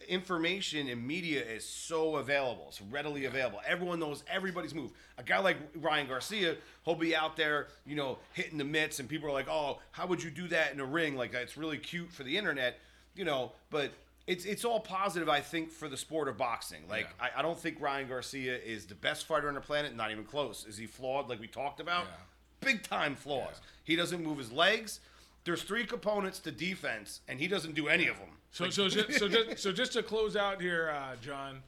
information 0.07 0.87
and 0.87 1.05
media 1.05 1.43
is 1.43 1.65
so 1.65 2.15
available. 2.15 2.65
It's 2.69 2.81
readily 2.81 3.25
available. 3.25 3.59
Everyone 3.67 3.99
knows 3.99 4.23
everybody's 4.27 4.73
move. 4.73 4.91
A 5.17 5.23
guy 5.23 5.39
like 5.39 5.57
Ryan 5.75 6.07
Garcia, 6.07 6.55
he'll 6.85 6.95
be 6.95 7.15
out 7.15 7.35
there, 7.35 7.67
you 7.85 7.95
know, 7.95 8.17
hitting 8.33 8.57
the 8.57 8.63
mitts, 8.63 8.99
and 8.99 9.07
people 9.07 9.29
are 9.29 9.33
like, 9.33 9.49
"Oh, 9.49 9.79
how 9.91 10.07
would 10.07 10.23
you 10.23 10.31
do 10.31 10.47
that 10.47 10.73
in 10.73 10.79
a 10.79 10.85
ring? 10.85 11.15
Like 11.15 11.33
it's 11.33 11.57
really 11.57 11.77
cute 11.77 12.11
for 12.11 12.23
the 12.23 12.37
internet." 12.37 12.79
You 13.15 13.25
know, 13.25 13.51
but 13.69 13.91
it's 14.27 14.45
it's 14.45 14.63
all 14.63 14.79
positive, 14.79 15.29
I 15.29 15.41
think, 15.41 15.71
for 15.71 15.89
the 15.89 15.97
sport 15.97 16.27
of 16.27 16.37
boxing. 16.37 16.81
Like 16.89 17.09
yeah. 17.19 17.29
I, 17.35 17.39
I, 17.39 17.41
don't 17.41 17.57
think 17.57 17.81
Ryan 17.81 18.07
Garcia 18.07 18.57
is 18.57 18.85
the 18.85 18.95
best 18.95 19.25
fighter 19.25 19.47
on 19.47 19.55
the 19.55 19.61
planet, 19.61 19.95
not 19.95 20.11
even 20.11 20.23
close. 20.23 20.65
Is 20.67 20.77
he 20.77 20.85
flawed, 20.85 21.29
like 21.29 21.39
we 21.39 21.47
talked 21.47 21.79
about? 21.79 22.03
Yeah 22.03 22.25
big 22.59 22.83
time 22.83 23.15
flaws. 23.15 23.53
Yeah. 23.53 23.67
He 23.83 23.95
doesn't 23.95 24.23
move 24.23 24.37
his 24.37 24.51
legs. 24.51 24.99
There's 25.45 25.63
three 25.63 25.85
components 25.85 26.39
to 26.39 26.51
defense, 26.51 27.21
and 27.27 27.39
he 27.39 27.47
doesn't 27.47 27.75
do 27.75 27.87
any 27.87 28.07
of 28.07 28.17
them. 28.17 28.29
So, 28.51 28.65
like, 28.65 28.73
so, 28.73 28.89
just, 28.89 29.19
so, 29.19 29.27
just, 29.27 29.59
so 29.63 29.71
just 29.71 29.93
to 29.93 30.03
close 30.03 30.35
out 30.35 30.61
here, 30.61 30.93
uh, 30.95 31.15
John, 31.21 31.61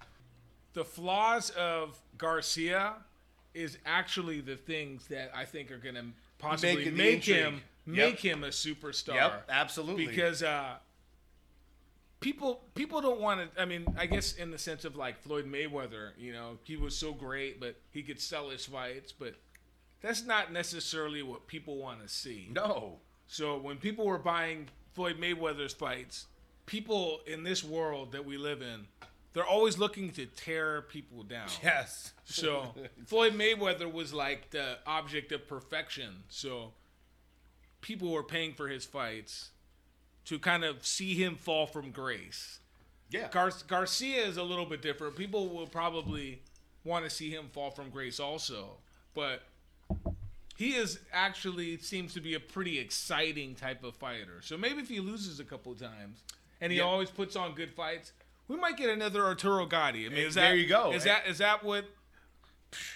the 0.74 0.84
flaws 0.84 1.50
of 1.52 2.00
Garcia 2.18 2.94
is 3.54 3.78
actually 3.86 4.42
the 4.42 4.56
things 4.56 5.08
that 5.08 5.32
I 5.36 5.46
think 5.46 5.72
are 5.72 5.78
going 5.78 5.96
to 5.96 6.06
possibly 6.38 6.86
make, 6.86 6.96
make 6.96 7.24
him 7.24 7.62
make 7.86 8.24
yep. 8.24 8.36
him 8.36 8.44
a 8.44 8.48
superstar. 8.48 9.16
Yep, 9.16 9.50
absolutely. 9.50 10.08
Because 10.08 10.44
uh, 10.44 10.76
people 12.22 12.62
people 12.76 13.02
don't 13.02 13.20
want 13.20 13.54
to. 13.54 13.62
I 13.62 13.66
mean, 13.66 13.86
I 13.98 14.06
guess 14.06 14.36
in 14.36 14.52
the 14.52 14.58
sense 14.58 14.86
of 14.86 14.96
like 14.96 15.22
Floyd 15.22 15.52
Mayweather, 15.52 16.12
you 16.18 16.32
know, 16.32 16.58
he 16.64 16.78
was 16.78 16.96
so 16.96 17.12
great, 17.12 17.60
but 17.60 17.76
he 17.92 18.02
could 18.02 18.22
sell 18.22 18.50
his 18.50 18.66
fights, 18.66 19.12
but 19.12 19.36
that's 20.02 20.24
not 20.24 20.54
necessarily 20.54 21.22
what 21.22 21.48
people 21.48 21.78
want 21.78 22.02
to 22.02 22.08
see. 22.08 22.48
No. 22.50 23.00
So 23.28 23.58
when 23.58 23.78
people 23.78 24.06
were 24.06 24.18
buying 24.18 24.70
Floyd 24.94 25.18
Mayweather's 25.20 25.74
fights, 25.74 26.28
people 26.66 27.22
in 27.28 27.44
this 27.44 27.64
world 27.64 28.14
that 28.14 28.26
we 28.26 28.38
live 28.38 28.62
in, 28.62 28.88
they're 29.34 29.46
always 29.46 29.78
looking 29.78 30.12
to 30.12 30.26
tear 30.26 30.84
people 30.84 31.24
down. 31.24 31.48
Yes. 31.64 32.14
So 32.26 32.74
Floyd 33.06 33.34
Mayweather 33.34 33.92
was 33.92 34.14
like 34.14 34.52
the 34.52 34.78
object 34.86 35.32
of 35.32 35.48
perfection. 35.48 36.24
So 36.30 36.74
people 37.82 38.12
were 38.12 38.24
paying 38.24 38.54
for 38.54 38.68
his 38.68 38.86
fights 38.86 39.52
to 40.26 40.40
kind 40.40 40.64
of 40.64 40.86
see 40.86 41.14
him 41.16 41.36
fall 41.36 41.66
from 41.66 41.92
grace. 41.92 42.60
Yeah. 43.10 43.28
Gar- 43.30 43.52
Garcia 43.68 44.24
is 44.26 44.38
a 44.38 44.44
little 44.44 44.66
bit 44.66 44.82
different. 44.82 45.16
People 45.16 45.50
will 45.50 45.68
probably 45.68 46.42
want 46.84 47.04
to 47.06 47.10
see 47.10 47.30
him 47.30 47.46
fall 47.52 47.72
from 47.72 47.90
grace 47.90 48.20
also, 48.20 48.78
but 49.14 49.44
he 50.56 50.76
is 50.76 51.00
actually 51.12 51.78
seems 51.78 52.14
to 52.14 52.22
be 52.22 52.36
a 52.36 52.40
pretty 52.40 52.80
exciting 52.80 53.56
type 53.56 53.84
of 53.84 53.96
fighter. 53.96 54.42
So 54.42 54.58
maybe 54.58 54.82
if 54.82 54.88
he 54.90 55.00
loses 55.00 55.40
a 55.40 55.44
couple 55.44 55.74
times 55.76 56.24
and 56.62 56.72
he 56.72 56.78
Yeah. 56.80 56.86
always 56.86 57.10
puts 57.10 57.36
on 57.36 57.54
good 57.54 57.74
fights, 57.74 58.14
we 58.48 58.58
might 58.58 58.78
get 58.78 58.90
another 58.90 59.24
Arturo 59.26 59.66
Gatti. 59.66 60.06
I 60.06 60.10
mean, 60.10 60.20
is 60.20 60.36
There 60.36 60.52
that 60.52 60.58
you 60.58 60.68
go. 60.68 60.92
Is 60.94 61.06
eh? 61.06 61.10
that 61.14 61.28
is 61.28 61.38
that 61.40 61.64
what? 61.64 61.86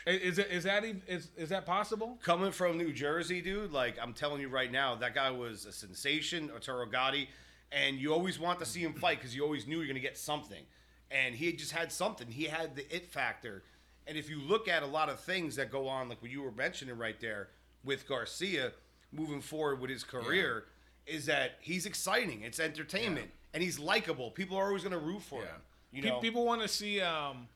Is 0.08 0.40
it 0.40 0.48
is 0.52 0.64
that 0.64 0.86
even, 0.86 1.02
is 1.08 1.30
is 1.36 1.50
that 1.50 1.66
possible? 1.66 2.18
Coming 2.24 2.52
from 2.52 2.78
New 2.78 2.94
Jersey, 2.94 3.42
dude, 3.42 3.72
like 3.72 3.98
I'm 4.02 4.14
telling 4.14 4.40
you 4.40 4.48
right 4.48 4.72
now, 4.72 4.96
that 4.96 5.14
guy 5.14 5.32
was 5.32 5.66
a 5.66 5.72
sensation, 5.72 6.50
Arturo 6.54 6.86
Gatti, 6.86 7.30
and 7.72 7.98
you 7.98 8.14
always 8.14 8.40
want 8.40 8.60
to 8.60 8.66
see 8.66 8.82
him 8.82 8.94
fight 8.94 9.18
because 9.20 9.36
you 9.36 9.44
always 9.44 9.68
knew 9.68 9.78
you're 9.78 9.88
gonna 9.88 10.00
get 10.00 10.18
something, 10.18 10.64
and 11.12 11.36
he 11.36 11.52
just 11.54 11.72
had 11.72 11.92
something. 11.92 12.28
He 12.28 12.46
had 12.46 12.76
the 12.76 12.96
it 12.96 13.08
factor, 13.08 13.64
and 14.08 14.18
if 14.18 14.30
you 14.30 14.40
look 14.40 14.68
at 14.68 14.84
a 14.84 14.88
lot 14.88 15.10
of 15.10 15.20
things 15.20 15.56
that 15.58 15.72
go 15.72 15.88
on, 15.88 16.08
like 16.08 16.22
what 16.22 16.32
you 16.32 16.42
were 16.42 16.52
mentioning 16.52 16.98
right 16.98 17.20
there 17.20 17.50
with 17.84 18.08
Garcia, 18.08 18.72
moving 19.12 19.42
forward 19.42 19.82
with 19.82 19.90
his 19.90 20.04
career, 20.04 20.66
is 21.06 21.26
that 21.26 21.58
he's 21.60 21.86
exciting. 21.86 22.42
It's 22.44 22.60
entertainment, 22.60 23.30
and 23.54 23.62
he's 23.62 23.78
likable. 23.78 24.32
People 24.32 24.56
are 24.58 24.68
always 24.68 24.84
gonna 24.84 24.98
root 24.98 25.22
for 25.22 25.42
him. 25.42 25.62
You 25.92 26.02
know, 26.02 26.20
people 26.20 26.46
want 26.46 26.62
to 26.62 26.68
see 26.68 27.02
um, 27.02 27.48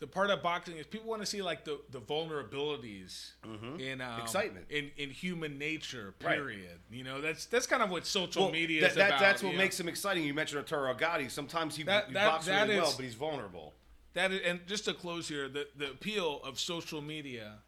the 0.00 0.06
part 0.06 0.30
of 0.30 0.42
boxing 0.42 0.76
is 0.78 0.86
people 0.86 1.08
want 1.08 1.22
to 1.22 1.26
see 1.26 1.40
like 1.42 1.64
the 1.64 1.78
the 1.90 2.00
vulnerabilities 2.00 3.30
in 3.78 4.00
um, 4.00 4.08
Mm-hmm. 4.10 4.22
Excitement. 4.22 4.66
in 4.70 4.90
in 4.96 5.10
human 5.10 5.58
nature. 5.58 6.14
Right. 6.24 6.36
Period. 6.36 6.78
You 6.90 7.04
know, 7.04 7.20
that's 7.20 7.46
that's 7.46 7.66
kind 7.66 7.82
of 7.82 7.90
what 7.90 8.06
social 8.06 8.44
Well, 8.44 8.52
media 8.52 8.80
that, 8.82 8.90
is 8.90 8.96
that- 8.96 9.08
about. 9.10 9.20
That's 9.20 9.42
what 9.42 9.54
makes 9.54 9.78
him 9.78 9.88
exciting. 9.88 10.24
You 10.24 10.34
mentioned 10.34 10.58
Arturo 10.60 10.92
Gatti. 10.94 11.28
Sometimes 11.28 11.76
he, 11.76 11.82
That- 11.84 12.08
he 12.08 12.14
that- 12.14 12.26
boxes 12.26 12.48
really 12.54 12.76
well, 12.76 12.92
but 12.96 13.04
he's 13.04 13.14
vulnerable. 13.14 13.74
That 14.14 14.32
is, 14.32 14.40
and 14.44 14.60
just 14.66 14.86
to 14.86 14.94
close 14.94 15.28
here, 15.28 15.48
the 15.48 15.68
the 15.76 15.90
appeal 15.90 16.40
of 16.42 16.58
social 16.58 17.00
media 17.00 17.58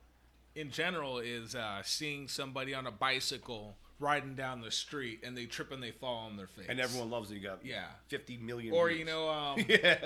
in 0.55 0.71
general 0.71 1.19
is 1.19 1.55
uh, 1.55 1.83
seeing 1.85 2.29
somebody 2.29 2.75
on 2.75 2.87
a 2.87 2.91
bicycle 2.91 3.77
riding 4.01 4.35
down 4.35 4.61
the 4.61 4.71
street 4.71 5.21
and 5.25 5.37
they 5.37 5.47
trip 5.47 5.71
and 5.71 5.81
they 5.83 5.93
fall 5.93 6.27
on 6.27 6.37
their 6.37 6.49
face. 6.49 6.67
And 6.69 6.81
everyone 6.81 7.09
loves 7.11 7.31
it. 7.31 7.37
You 7.37 7.41
got 7.43 7.65
Yeah. 7.65 7.85
50 8.09 8.37
million. 8.39 8.75
or 8.75 8.89
views. 8.89 8.99
you 8.99 9.05
know, 9.05 9.29
um, 9.31 9.65
yeah. 9.69 9.99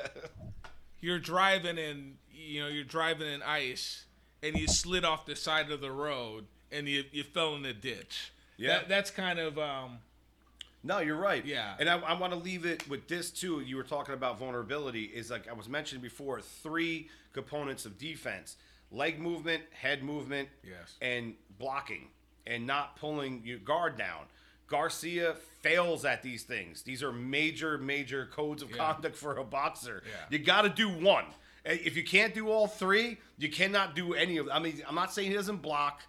You're 1.06 1.20
driving 1.20 1.78
in 1.78 2.14
you 2.32 2.60
know 2.62 2.68
you're 2.68 2.84
driving 2.98 3.28
in 3.28 3.40
ice 3.42 4.04
and 4.42 4.56
you 4.56 4.66
slid 4.66 5.04
off 5.04 5.24
the 5.26 5.36
side 5.36 5.70
of 5.70 5.80
the 5.80 5.90
road 5.90 6.44
and 6.72 6.88
you, 6.88 7.04
you 7.12 7.22
fell 7.22 7.54
in 7.54 7.62
the 7.62 7.72
ditch 7.72 8.32
Yeah. 8.56 8.78
that, 8.78 8.88
that's 8.88 9.10
kind 9.10 9.38
of 9.38 9.56
um 9.58 9.98
No, 10.82 10.98
you're 11.06 11.16
right. 11.30 11.44
Yeah. 11.44 11.74
And 11.80 11.88
I, 11.88 11.96
I 11.98 12.14
want 12.22 12.32
to 12.32 12.38
leave 12.38 12.64
it 12.64 12.88
with 12.88 13.08
this 13.08 13.30
too. 13.30 13.60
You 13.60 13.76
were 13.76 13.88
talking 13.96 14.14
about 14.14 14.38
vulnerability. 14.38 15.04
Is 15.20 15.30
like 15.30 15.48
I 15.48 15.52
was 15.52 15.68
mentioning 15.68 16.02
before, 16.02 16.40
three 16.40 17.08
components 17.32 17.86
of 17.86 17.92
defense: 17.98 18.56
leg 18.90 19.18
movement, 19.20 19.62
head 19.72 20.02
movement, 20.02 20.48
Yes. 20.62 20.88
and 21.02 21.34
blocking, 21.58 22.04
and 22.46 22.66
not 22.66 22.96
pulling 23.02 23.42
your 23.44 23.58
guard 23.58 23.96
down. 23.98 24.22
Garcia 24.68 25.35
fails 25.62 26.05
at 26.05 26.22
these 26.22 26.42
things. 26.44 26.83
These 26.83 27.02
are 27.02 27.12
major, 27.12 27.79
major 27.79 28.26
codes 28.26 28.62
of 28.62 28.70
Yeah. 28.70 28.76
conduct 28.76 29.16
for 29.16 29.37
a 29.37 29.44
boxer. 29.44 30.02
Yeah. 30.07 30.24
You 30.31 30.38
got 30.44 30.62
to 30.62 30.68
do 30.68 30.88
one. 30.88 31.26
If 31.64 31.96
you 31.96 32.05
can't 32.05 32.35
do 32.35 32.48
all 32.48 32.68
three, 32.68 33.18
you 33.38 33.48
cannot 33.50 33.94
do 33.94 34.14
any 34.14 34.37
of. 34.38 34.46
Them. 34.46 34.55
I 34.57 34.61
mean, 34.61 34.83
I'm 34.88 34.94
not 34.94 35.12
saying 35.12 35.29
he 35.31 35.35
doesn't 35.37 35.62
block, 35.62 36.02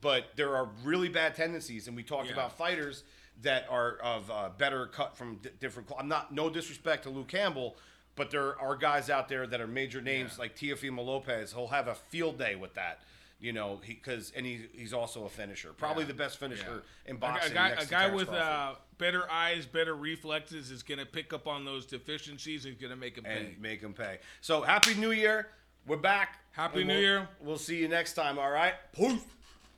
but 0.00 0.26
there 0.36 0.54
are 0.56 0.68
really 0.84 1.08
bad 1.08 1.34
tendencies, 1.34 1.88
and 1.88 1.96
we 1.96 2.02
talked 2.02 2.26
Yeah. 2.26 2.34
about 2.34 2.56
fighters 2.58 3.02
that 3.42 3.66
are 3.70 3.96
of 3.98 4.30
uh, 4.30 4.50
better 4.58 4.86
cut 4.86 5.16
from 5.16 5.36
di- 5.36 5.48
different. 5.58 5.90
I'm 5.98 6.08
not 6.08 6.32
no 6.34 6.50
disrespect 6.50 7.04
to 7.04 7.10
Luke 7.10 7.28
Campbell, 7.28 7.76
but 8.14 8.30
there 8.30 8.58
are 8.60 8.76
guys 8.76 9.08
out 9.08 9.28
there 9.30 9.46
that 9.46 9.60
are 9.62 9.66
major 9.66 10.02
names 10.02 10.38
like 10.38 10.54
Teofimo 10.54 11.02
Lopez. 11.04 11.52
He'll 11.54 11.68
have 11.68 11.88
a 11.88 11.94
field 11.94 12.38
day 12.38 12.54
with 12.54 12.74
that, 12.74 13.00
you 13.40 13.52
know, 13.52 13.80
he 13.82 13.94
because 13.94 14.32
and 14.36 14.44
he, 14.44 14.66
he's 14.72 14.92
also 14.92 15.24
a 15.24 15.28
finisher, 15.28 15.72
probably 15.72 16.04
Yeah. 16.04 16.08
the 16.08 16.14
best 16.14 16.38
finisher 16.38 16.82
in 17.06 17.16
a, 17.16 17.18
boxing. 17.18 17.52
a 17.52 17.54
guy, 17.54 17.68
a 17.70 17.86
guy 17.86 18.06
with 18.14 18.28
uh, 18.28 18.74
better 18.98 19.30
eyes 19.30 19.66
better 19.66 19.94
reflexes 19.96 20.70
is 20.70 20.82
going 20.82 20.98
to 21.00 21.06
pick 21.06 21.32
up 21.32 21.46
on 21.46 21.64
those 21.64 21.86
deficiencies 21.86 22.66
and 22.66 22.78
going 22.78 22.90
to 22.90 22.96
make 22.96 23.16
him 23.16 23.24
pay 23.24 23.54
make 23.58 23.80
him 23.80 23.92
pay. 23.94 24.18
So 24.40 24.62
happy 24.62 24.94
New 24.94 25.12
Year! 25.12 25.48
We're 25.86 25.96
back. 25.96 26.38
Happy 26.52 26.84
New 26.84 26.92
we'll- 26.94 27.00
Year. 27.02 27.28
We'll 27.40 27.58
see 27.58 27.78
you 27.78 27.88
next 27.88 28.12
time. 28.12 28.38
All 28.38 28.50
right. 28.50 28.74
Peace. 28.92 29.22